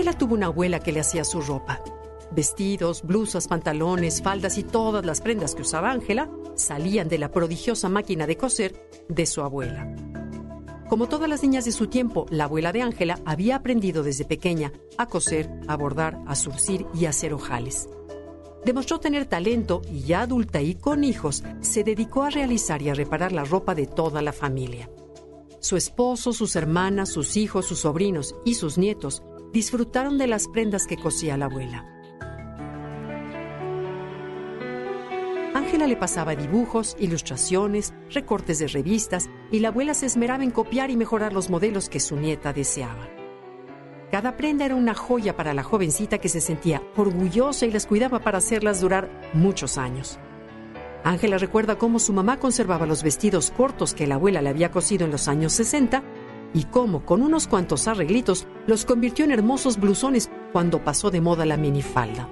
[0.00, 1.82] Ángela tuvo una abuela que le hacía su ropa.
[2.30, 7.90] Vestidos, blusas, pantalones, faldas y todas las prendas que usaba Ángela salían de la prodigiosa
[7.90, 9.94] máquina de coser de su abuela.
[10.88, 14.72] Como todas las niñas de su tiempo, la abuela de Ángela había aprendido desde pequeña
[14.96, 17.86] a coser, a bordar, a surcir y a hacer ojales.
[18.64, 22.94] Demostró tener talento y ya adulta y con hijos, se dedicó a realizar y a
[22.94, 24.88] reparar la ropa de toda la familia.
[25.60, 29.22] Su esposo, sus hermanas, sus hijos, sus sobrinos y sus nietos
[29.52, 31.86] disfrutaron de las prendas que cosía la abuela.
[35.54, 40.90] Ángela le pasaba dibujos, ilustraciones, recortes de revistas y la abuela se esmeraba en copiar
[40.90, 43.08] y mejorar los modelos que su nieta deseaba.
[44.10, 48.20] Cada prenda era una joya para la jovencita que se sentía orgullosa y las cuidaba
[48.20, 50.18] para hacerlas durar muchos años.
[51.04, 55.04] Ángela recuerda cómo su mamá conservaba los vestidos cortos que la abuela le había cosido
[55.04, 56.02] en los años 60
[56.52, 61.46] y cómo, con unos cuantos arreglitos, los convirtió en hermosos blusones cuando pasó de moda
[61.46, 62.28] la minifalda.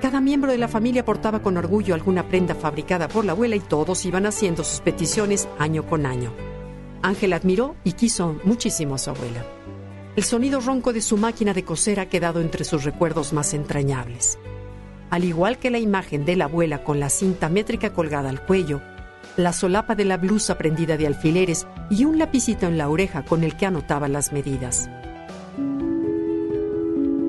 [0.00, 3.60] Cada miembro de la familia portaba con orgullo alguna prenda fabricada por la abuela y
[3.60, 6.32] todos iban haciendo sus peticiones año con año.
[7.02, 9.46] Ángel admiró y quiso muchísimo a su abuela.
[10.16, 14.38] El sonido ronco de su máquina de coser ha quedado entre sus recuerdos más entrañables.
[15.10, 18.80] Al igual que la imagen de la abuela con la cinta métrica colgada al cuello,
[19.36, 23.44] la solapa de la blusa prendida de alfileres y un lapicito en la oreja con
[23.44, 24.88] el que anotaba las medidas.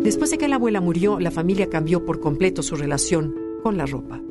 [0.04, 3.34] Después de que la abuela murió, la familia cambió por completo su relación
[3.64, 4.22] con la ropa.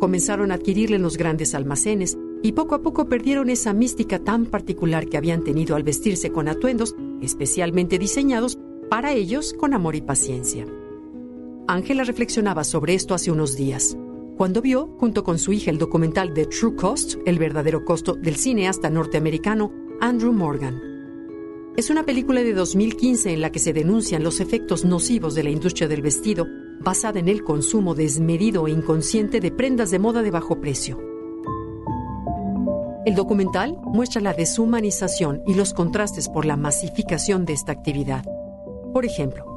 [0.00, 4.46] Comenzaron a adquirirle en los grandes almacenes y poco a poco perdieron esa mística tan
[4.46, 10.00] particular que habían tenido al vestirse con atuendos especialmente diseñados para ellos con amor y
[10.00, 10.66] paciencia.
[11.68, 13.96] Ángela reflexionaba sobre esto hace unos días
[14.40, 18.36] cuando vio, junto con su hija, el documental The True Cost, el verdadero costo del
[18.36, 19.70] cineasta norteamericano
[20.00, 20.80] Andrew Morgan.
[21.76, 25.50] Es una película de 2015 en la que se denuncian los efectos nocivos de la
[25.50, 26.46] industria del vestido,
[26.80, 30.98] basada en el consumo desmedido e inconsciente de prendas de moda de bajo precio.
[33.04, 38.24] El documental muestra la deshumanización y los contrastes por la masificación de esta actividad.
[38.94, 39.49] Por ejemplo,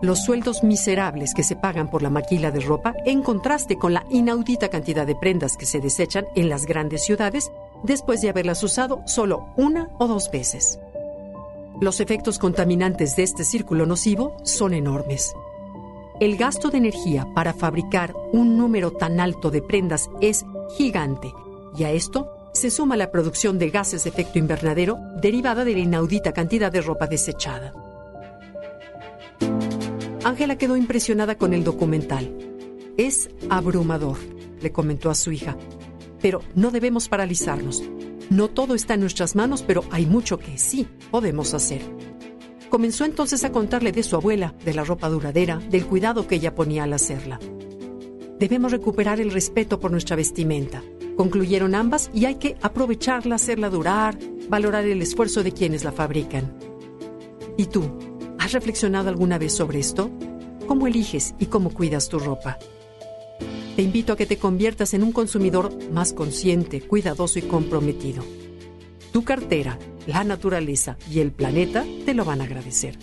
[0.00, 4.04] los sueldos miserables que se pagan por la maquila de ropa en contraste con la
[4.10, 7.50] inaudita cantidad de prendas que se desechan en las grandes ciudades
[7.82, 10.78] después de haberlas usado solo una o dos veces.
[11.80, 15.32] Los efectos contaminantes de este círculo nocivo son enormes.
[16.20, 20.44] El gasto de energía para fabricar un número tan alto de prendas es
[20.76, 21.32] gigante
[21.76, 25.78] y a esto se suma la producción de gases de efecto invernadero derivada de la
[25.78, 27.72] inaudita cantidad de ropa desechada.
[30.28, 32.36] Ángela quedó impresionada con el documental.
[32.98, 34.18] Es abrumador,
[34.60, 35.56] le comentó a su hija.
[36.20, 37.82] Pero no debemos paralizarnos.
[38.28, 41.80] No todo está en nuestras manos, pero hay mucho que sí podemos hacer.
[42.68, 46.54] Comenzó entonces a contarle de su abuela, de la ropa duradera, del cuidado que ella
[46.54, 47.40] ponía al hacerla.
[48.38, 50.82] Debemos recuperar el respeto por nuestra vestimenta.
[51.16, 54.18] Concluyeron ambas y hay que aprovecharla, hacerla durar,
[54.50, 56.52] valorar el esfuerzo de quienes la fabrican.
[57.56, 58.07] ¿Y tú?
[58.48, 60.10] ¿Has reflexionado alguna vez sobre esto?
[60.66, 62.58] ¿Cómo eliges y cómo cuidas tu ropa?
[63.76, 68.24] Te invito a que te conviertas en un consumidor más consciente, cuidadoso y comprometido.
[69.12, 72.98] Tu cartera, la naturaleza y el planeta te lo van a agradecer.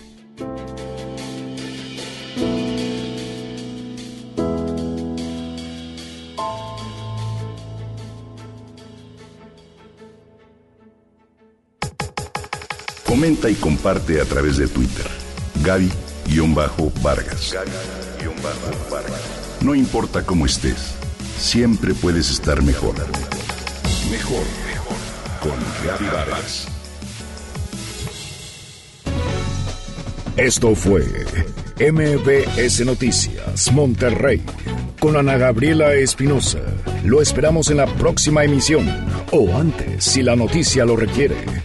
[13.06, 15.25] Comenta y comparte a través de Twitter.
[15.66, 17.53] Gaby-Vargas.
[17.53, 19.11] Gaby-Vargas.
[19.61, 20.93] No importa cómo estés,
[21.39, 22.93] siempre puedes estar mejor.
[24.11, 24.95] Mejor, mejor.
[25.41, 26.68] con Gaby Vargas.
[30.38, 31.03] Esto fue
[31.80, 34.43] MBS Noticias Monterrey
[34.99, 36.59] con Ana Gabriela Espinosa.
[37.03, 38.88] Lo esperamos en la próxima emisión
[39.32, 41.64] o antes si la noticia lo requiere.